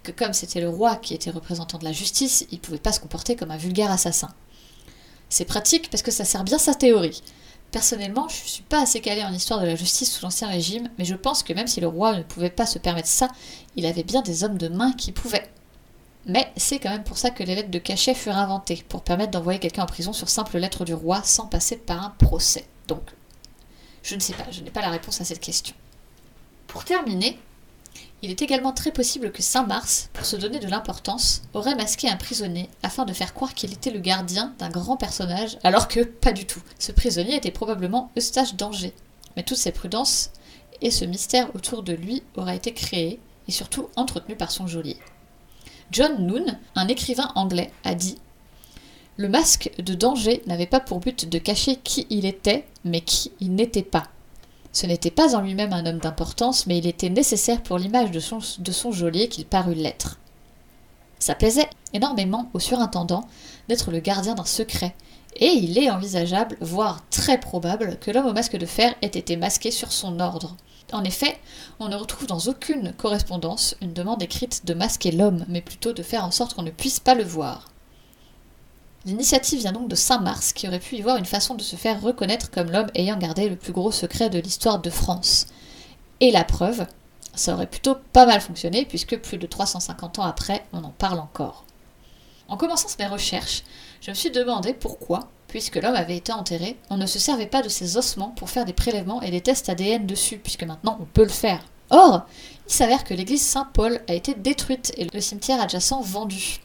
que 0.04 0.12
comme 0.12 0.34
c'était 0.34 0.62
le 0.62 0.70
roi 0.70 0.96
qui 0.96 1.14
était 1.14 1.30
représentant 1.30 1.78
de 1.78 1.86
la 1.86 1.92
justice, 1.92 2.46
il 2.52 2.56
ne 2.56 2.62
pouvait 2.62 2.78
pas 2.78 2.92
se 2.92 3.00
comporter 3.00 3.36
comme 3.36 3.52
un 3.52 3.58
vulgaire 3.58 3.92
assassin. 3.92 4.30
C'est 5.30 5.46
pratique 5.46 5.90
parce 5.90 6.04
que 6.04 6.12
ça 6.12 6.26
sert 6.26 6.44
bien 6.44 6.58
sa 6.58 6.76
théorie. 6.76 7.24
Personnellement, 7.72 8.28
je 8.28 8.44
ne 8.44 8.48
suis 8.48 8.64
pas 8.64 8.82
assez 8.82 9.00
calé 9.00 9.24
en 9.24 9.32
histoire 9.32 9.62
de 9.62 9.66
la 9.66 9.78
justice 9.78 10.12
sous 10.12 10.26
l'Ancien 10.26 10.50
Régime, 10.50 10.90
mais 10.98 11.06
je 11.06 11.16
pense 11.16 11.42
que 11.42 11.54
même 11.54 11.68
si 11.68 11.80
le 11.80 11.88
roi 11.88 12.18
ne 12.18 12.24
pouvait 12.24 12.50
pas 12.50 12.66
se 12.66 12.80
permettre 12.80 13.08
ça, 13.08 13.30
il 13.78 13.86
avait 13.86 14.04
bien 14.04 14.22
des 14.22 14.44
hommes 14.44 14.58
de 14.58 14.68
main 14.68 14.92
qui 14.92 15.14
pouvaient. 15.14 15.50
Mais 16.26 16.52
c'est 16.58 16.80
quand 16.80 16.90
même 16.90 17.06
pour 17.06 17.18
ça 17.18 17.30
que 17.30 17.44
les 17.44 17.56
lettres 17.56 17.72
de 17.72 17.80
cachet 17.80 18.14
furent 18.14 18.38
inventées, 18.38 18.84
pour 18.90 19.04
permettre 19.04 19.32
d'envoyer 19.32 19.60
quelqu'un 19.60 19.84
en 19.84 19.88
prison 19.88 20.12
sur 20.12 20.28
simple 20.28 20.58
lettre 20.58 20.84
du 20.84 20.94
roi 20.94 21.24
sans 21.24 21.48
passer 21.48 21.78
par 21.78 22.04
un 22.04 22.10
procès. 22.10 22.68
Donc, 22.88 23.04
je 24.04 24.16
ne 24.16 24.20
sais 24.20 24.34
pas, 24.34 24.46
je 24.52 24.62
n'ai 24.62 24.70
pas 24.72 24.82
la 24.82 24.90
réponse 24.90 25.22
à 25.22 25.26
cette 25.26 25.40
question. 25.40 25.76
Pour 26.68 26.84
terminer, 26.84 27.40
il 28.22 28.30
est 28.30 28.42
également 28.42 28.72
très 28.72 28.92
possible 28.92 29.32
que 29.32 29.42
Saint-Mars, 29.42 30.10
pour 30.14 30.26
se 30.26 30.36
donner 30.36 30.60
de 30.60 30.68
l'importance, 30.68 31.42
aurait 31.54 31.76
masqué 31.76 32.08
un 32.08 32.18
prisonnier 32.18 32.70
afin 32.84 33.06
de 33.06 33.14
faire 33.14 33.34
croire 33.34 33.56
qu'il 33.56 33.74
était 33.74 33.90
le 33.90 34.00
gardien 34.00 34.54
d'un 34.60 34.70
grand 34.70 34.96
personnage, 34.96 35.58
alors 35.64 35.88
que 35.88 36.02
pas 36.02 36.32
du 36.32 36.46
tout. 36.46 36.62
Ce 36.78 36.92
prisonnier 36.92 37.36
était 37.36 37.52
probablement 37.52 38.12
Eustache 38.18 38.56
d'Angers. 38.56 38.94
Mais 39.36 39.44
toutes 39.44 39.58
ces 39.58 39.72
prudences 39.72 40.32
et 40.82 40.92
ce 40.92 41.06
mystère 41.06 41.54
autour 41.56 41.82
de 41.82 41.94
lui 41.94 42.22
aura 42.36 42.54
été 42.54 42.74
créé 42.74 43.20
et 43.48 43.52
surtout 43.52 43.88
entretenu 43.96 44.36
par 44.36 44.52
son 44.52 44.68
geôlier. 44.68 44.98
John 45.92 46.26
Noon, 46.26 46.46
un 46.76 46.88
écrivain 46.88 47.32
anglais, 47.36 47.72
a 47.84 47.96
dit 47.96 48.18
Le 49.18 49.30
masque 49.30 49.72
de 49.80 49.96
danger 49.96 50.44
n'avait 50.46 50.68
pas 50.68 50.80
pour 50.80 51.00
but 51.00 51.28
de 51.28 51.38
cacher 51.40 51.78
qui 51.78 52.06
il 52.12 52.26
était, 52.26 52.68
mais 52.84 53.02
qui 53.02 53.32
il 53.40 53.56
n'était 53.56 53.82
pas. 53.82 54.08
Ce 54.74 54.86
n'était 54.86 55.12
pas 55.12 55.36
en 55.36 55.42
lui-même 55.42 55.74
un 55.74 55.86
homme 55.86 56.00
d'importance, 56.00 56.66
mais 56.66 56.78
il 56.78 56.88
était 56.88 57.10
nécessaire 57.10 57.62
pour 57.62 57.78
l'image 57.78 58.12
de 58.12 58.20
son, 58.20 58.92
geôlier 58.92 59.28
qu'il 59.28 59.46
parut 59.46 59.74
l'être. 59.74 60.20
Ça 61.20 61.36
plaisait 61.36 61.70
énormément 61.94 62.50
au 62.54 62.60
surintendant 62.60 63.28
d'être 63.68 63.92
le 63.92 64.00
gardien 64.00 64.34
d'un 64.34 64.46
secret, 64.46 64.96
et 65.36 65.48
il 65.48 65.78
est 65.78 65.90
envisageable, 65.90 66.58
voire 66.62 67.04
très 67.10 67.40
probable, 67.40 67.98
que 68.00 68.12
l'homme 68.12 68.28
au 68.28 68.34
masque 68.34 68.58
de 68.58 68.66
fer 68.66 68.96
ait 69.02 69.08
été 69.08 69.38
masqué 69.38 69.72
sur 69.72 69.92
son 69.92 70.20
ordre. 70.20 70.56
En 70.94 71.04
effet, 71.04 71.38
on 71.80 71.90
ne 71.90 71.96
retrouve 71.96 72.28
dans 72.28 72.40
aucune 72.40 72.94
correspondance 72.94 73.76
une 73.82 73.94
demande 73.94 74.24
écrite 74.24 74.66
de 74.66 74.74
masquer 74.74 75.12
l'homme, 75.12 75.46
mais 75.48 75.62
plutôt 75.62 75.94
de 75.94 76.04
faire 76.04 76.26
en 76.26 76.32
sorte 76.32 76.54
qu'on 76.54 76.64
ne 76.64 76.72
puisse 76.72 77.00
pas 77.00 77.16
le 77.16 77.24
voir. 77.24 77.72
L'initiative 79.04 79.60
vient 79.60 79.72
donc 79.72 79.88
de 79.88 79.96
Saint-Mars, 79.96 80.54
qui 80.54 80.68
aurait 80.68 80.80
pu 80.80 80.96
y 80.96 81.02
voir 81.02 81.18
une 81.18 81.26
façon 81.26 81.56
de 81.56 81.64
se 81.64 81.76
faire 81.76 82.02
reconnaître 82.02 82.52
comme 82.52 82.70
l'homme 82.70 82.92
ayant 82.94 83.18
gardé 83.18 83.50
le 83.50 83.56
plus 83.56 83.74
gros 83.74 83.92
secret 83.92 84.30
de 84.30 84.38
l'histoire 84.38 84.80
de 84.80 84.92
France. 84.92 85.48
Et 86.20 86.32
la 86.32 86.44
preuve, 86.44 86.86
ça 87.34 87.56
aurait 87.56 87.66
plutôt 87.66 87.96
pas 88.14 88.28
mal 88.28 88.42
fonctionné, 88.42 88.86
puisque 88.86 89.18
plus 89.18 89.40
de 89.40 89.48
350 89.48 90.20
ans 90.20 90.24
après, 90.24 90.64
on 90.72 90.84
en 90.84 90.92
parle 90.92 91.20
encore. 91.20 91.66
En 92.48 92.58
commençant 92.58 92.90
mes 93.00 93.08
recherches, 93.08 93.64
je 94.02 94.12
me 94.12 94.16
suis 94.16 94.30
demandé 94.30 94.74
pourquoi, 94.74 95.30
puisque 95.48 95.78
l'homme 95.78 95.96
avait 95.96 96.18
été 96.18 96.32
enterré, 96.32 96.78
on 96.92 96.98
ne 96.98 97.08
se 97.08 97.18
servait 97.18 97.48
pas 97.48 97.64
de 97.64 97.70
ses 97.70 97.98
ossements 97.98 98.34
pour 98.36 98.52
faire 98.52 98.66
des 98.66 98.74
prélèvements 98.74 99.22
et 99.24 99.32
des 99.32 99.42
tests 99.42 99.70
ADN 99.70 100.06
dessus, 100.06 100.38
puisque 100.38 100.64
maintenant 100.64 100.98
on 101.02 101.06
peut 101.06 101.24
le 101.24 101.30
faire. 101.30 101.64
Or, 101.90 102.28
il 102.68 102.74
s'avère 102.74 103.04
que 103.04 103.16
l'église 103.16 103.42
Saint-Paul 103.42 104.00
a 104.08 104.14
été 104.14 104.36
détruite 104.36 104.94
et 104.98 105.08
le 105.12 105.22
cimetière 105.22 105.60
adjacent 105.60 106.02
vendu 106.02 106.60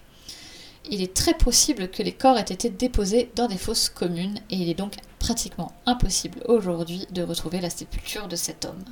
il 0.91 1.03
est 1.03 1.15
très 1.15 1.35
possible 1.35 1.89
que 1.89 2.03
les 2.03 2.13
corps 2.13 2.39
aient 2.39 2.43
été 2.43 2.71
déposés 2.71 3.31
dans 3.35 3.49
des 3.49 3.57
fosses 3.57 3.89
communes 3.89 4.39
et 4.51 4.57
il 4.57 4.69
est 4.69 4.75
donc 4.75 4.95
pratiquement 5.19 5.73
impossible 5.87 6.41
aujourd'hui 6.47 7.07
de 7.11 7.23
retrouver 7.23 7.61
la 7.61 7.71
sépulture 7.71 8.29
de 8.29 8.37
cet 8.37 8.65
homme. 8.65 8.85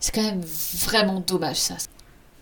C'est 0.00 0.14
quand 0.14 0.22
même 0.22 0.42
vraiment 0.42 1.20
dommage 1.20 1.56
ça. 1.56 1.74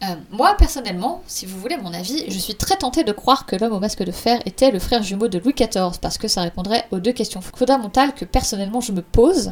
Euh, 0.02 0.14
moi 0.30 0.56
personnellement, 0.56 1.22
si 1.26 1.44
vous 1.44 1.58
voulez 1.58 1.76
mon 1.76 1.92
avis, 1.92 2.24
je 2.28 2.38
suis 2.38 2.54
très 2.54 2.76
tentée 2.76 3.04
de 3.04 3.12
croire 3.12 3.44
que 3.44 3.56
l'homme 3.56 3.74
au 3.74 3.80
masque 3.80 4.02
de 4.02 4.12
fer 4.12 4.40
était 4.46 4.70
le 4.70 4.78
frère 4.78 5.02
jumeau 5.02 5.28
de 5.28 5.38
Louis 5.38 5.52
XIV 5.52 5.98
parce 6.00 6.16
que 6.16 6.28
ça 6.28 6.42
répondrait 6.42 6.86
aux 6.90 7.00
deux 7.00 7.12
questions 7.12 7.42
fondamentales 7.42 8.14
que 8.14 8.24
personnellement 8.24 8.80
je 8.80 8.92
me 8.92 9.02
pose. 9.02 9.50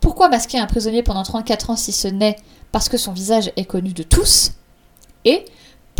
Pourquoi 0.00 0.28
masquer 0.28 0.58
un 0.58 0.66
prisonnier 0.66 1.02
pendant 1.02 1.22
34 1.22 1.70
ans 1.70 1.76
si 1.76 1.92
ce 1.92 2.08
n'est 2.08 2.36
parce 2.72 2.88
que 2.88 2.98
son 2.98 3.12
visage 3.12 3.52
est 3.56 3.64
connu 3.64 3.92
de 3.92 4.02
tous? 4.02 4.52
Et 5.24 5.44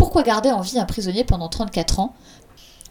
pourquoi 0.01 0.23
garder 0.23 0.51
en 0.51 0.63
vie 0.63 0.79
un 0.79 0.87
prisonnier 0.87 1.25
pendant 1.25 1.51
34 1.51 2.01
ans? 2.01 2.15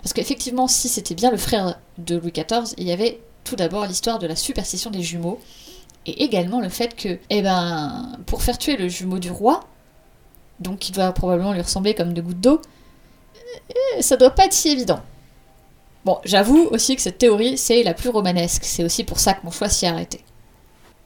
Parce 0.03 0.13
qu'effectivement, 0.13 0.67
si 0.67 0.87
c'était 0.87 1.15
bien 1.15 1.31
le 1.31 1.37
frère 1.37 1.79
de 1.97 2.17
Louis 2.17 2.31
XIV, 2.31 2.75
il 2.77 2.85
y 2.85 2.91
avait 2.91 3.19
tout 3.43 3.55
d'abord 3.55 3.87
l'histoire 3.87 4.19
de 4.19 4.27
la 4.27 4.35
superstition 4.35 4.91
des 4.91 5.01
jumeaux, 5.01 5.39
et 6.05 6.23
également 6.23 6.61
le 6.61 6.69
fait 6.69 6.95
que, 6.95 7.17
eh 7.31 7.41
ben, 7.41 8.11
pour 8.27 8.43
faire 8.43 8.59
tuer 8.59 8.77
le 8.77 8.87
jumeau 8.87 9.17
du 9.17 9.31
roi, 9.31 9.61
donc 10.59 10.77
qui 10.77 10.91
doit 10.91 11.11
probablement 11.11 11.51
lui 11.51 11.61
ressembler 11.61 11.95
comme 11.95 12.13
de 12.13 12.21
gouttes 12.21 12.41
d'eau, 12.41 12.61
eh, 13.97 14.03
ça 14.03 14.15
doit 14.15 14.29
pas 14.29 14.45
être 14.45 14.53
si 14.53 14.69
évident. 14.69 14.99
Bon, 16.05 16.19
j'avoue 16.25 16.67
aussi 16.69 16.95
que 16.95 17.01
cette 17.01 17.17
théorie, 17.17 17.57
c'est 17.57 17.81
la 17.81 17.95
plus 17.95 18.09
romanesque, 18.09 18.65
c'est 18.65 18.83
aussi 18.83 19.03
pour 19.03 19.19
ça 19.19 19.33
que 19.33 19.43
mon 19.43 19.51
choix 19.51 19.67
s'y 19.67 19.87
a 19.87 19.93
arrêté. 19.93 20.23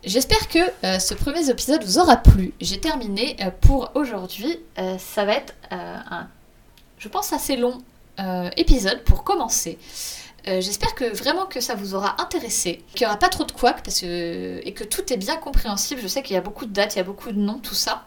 J'espère 0.06 0.50
que 0.50 0.60
euh, 0.84 1.00
ce 1.00 1.14
premier 1.14 1.50
épisode 1.50 1.82
vous 1.86 1.98
aura 1.98 2.18
plu. 2.18 2.54
J'ai 2.60 2.78
terminé 2.78 3.38
euh, 3.40 3.52
pour 3.62 3.92
aujourd'hui. 3.96 4.60
Euh, 4.78 4.98
ça 4.98 5.24
va 5.24 5.36
être 5.36 5.54
un, 5.72 6.28
je 6.98 7.08
pense, 7.08 7.32
assez 7.32 7.56
long 7.56 7.82
épisode 8.58 9.04
pour 9.06 9.24
commencer. 9.24 9.80
J'espère 10.46 10.94
que 10.94 11.06
vraiment 11.16 11.48
que 11.48 11.60
ça 11.62 11.74
vous 11.74 11.96
aura 11.96 12.22
intéressé, 12.22 12.84
qu'il 12.94 13.06
n'y 13.06 13.08
aura 13.08 13.18
pas 13.18 13.30
trop 13.30 13.44
de 13.44 13.52
couacs 13.52 13.82
parce 13.82 14.02
que, 14.02 14.62
et 14.64 14.74
que 14.74 14.84
tout 14.84 15.12
est 15.12 15.18
bien 15.18 15.36
compréhensible. 15.38 16.00
Je 16.00 16.08
sais 16.08 16.22
qu'il 16.22 16.36
y 16.36 16.38
a 16.38 16.42
beaucoup 16.42 16.68
de 16.68 16.72
dates, 16.72 16.94
il 16.94 16.98
y 17.00 17.02
a 17.02 17.06
beaucoup 17.06 17.32
de 17.32 17.40
noms, 17.40 17.58
tout 17.58 17.74
ça. 17.74 18.06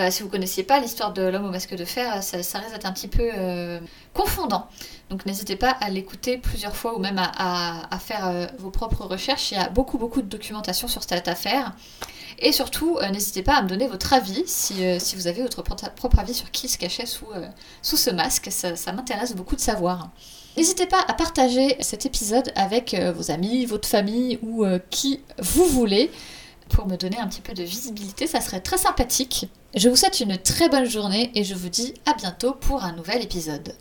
Euh, 0.00 0.12
si 0.12 0.22
vous 0.22 0.28
connaissiez 0.28 0.62
pas 0.62 0.78
l'histoire 0.78 1.12
de 1.12 1.22
l'homme 1.22 1.46
au 1.46 1.50
masque 1.50 1.74
de 1.74 1.84
fer, 1.84 2.22
ça, 2.22 2.40
ça 2.44 2.58
risque 2.58 2.72
d'être 2.72 2.86
un 2.86 2.92
petit 2.92 3.08
peu 3.08 3.28
euh, 3.34 3.80
confondant. 4.14 4.68
Donc 5.10 5.26
n'hésitez 5.26 5.56
pas 5.56 5.70
à 5.70 5.90
l'écouter 5.90 6.38
plusieurs 6.38 6.76
fois 6.76 6.96
ou 6.96 7.00
même 7.00 7.18
à, 7.18 7.98
faire 7.98 8.28
euh, 8.28 8.46
vos 8.58 8.70
propres 8.70 9.04
recherches. 9.04 9.50
Il 9.50 9.58
y 9.58 9.60
a 9.60 9.68
beaucoup 9.68 9.98
beaucoup 9.98 10.22
de 10.22 10.28
documentation 10.28 10.86
sur 10.86 11.02
cette 11.02 11.26
affaire. 11.26 11.74
Et 12.38 12.52
surtout, 12.52 12.98
n'hésitez 13.10 13.42
pas 13.42 13.56
à 13.56 13.62
me 13.62 13.68
donner 13.68 13.88
votre 13.88 14.12
avis 14.12 14.44
si, 14.46 14.74
vous 15.16 15.26
avez 15.26 15.42
votre 15.42 15.62
propre 15.62 16.18
avis 16.20 16.34
sur 16.34 16.52
qui 16.52 16.68
se 16.68 16.78
cachait 16.78 17.06
sous, 17.06 17.26
sous 17.82 17.96
ce 17.96 18.10
masque. 18.10 18.48
Ça 18.52 18.92
m'intéresse 18.92 19.34
beaucoup 19.34 19.56
de 19.56 19.60
savoir. 19.60 20.10
N'hésitez 20.56 20.86
pas 20.86 21.04
à 21.08 21.14
partager 21.14 21.76
cet 21.80 22.06
épisode 22.06 22.52
avec 22.54 22.94
vos 22.94 23.32
amis, 23.32 23.66
votre 23.66 23.88
famille 23.88 24.38
ou 24.42 24.64
qui 24.90 25.20
vous 25.40 25.64
voulez 25.64 26.12
pour 26.68 26.86
me 26.86 26.96
donner 26.96 27.18
un 27.18 27.26
petit 27.26 27.40
peu 27.40 27.54
de 27.54 27.62
visibilité, 27.62 28.26
ça 28.26 28.40
serait 28.40 28.60
très 28.60 28.78
sympathique. 28.78 29.48
Je 29.74 29.88
vous 29.88 29.96
souhaite 29.96 30.20
une 30.20 30.38
très 30.38 30.68
bonne 30.68 30.88
journée 30.88 31.30
et 31.34 31.44
je 31.44 31.54
vous 31.54 31.68
dis 31.68 31.94
à 32.06 32.14
bientôt 32.14 32.52
pour 32.52 32.84
un 32.84 32.92
nouvel 32.92 33.22
épisode. 33.22 33.74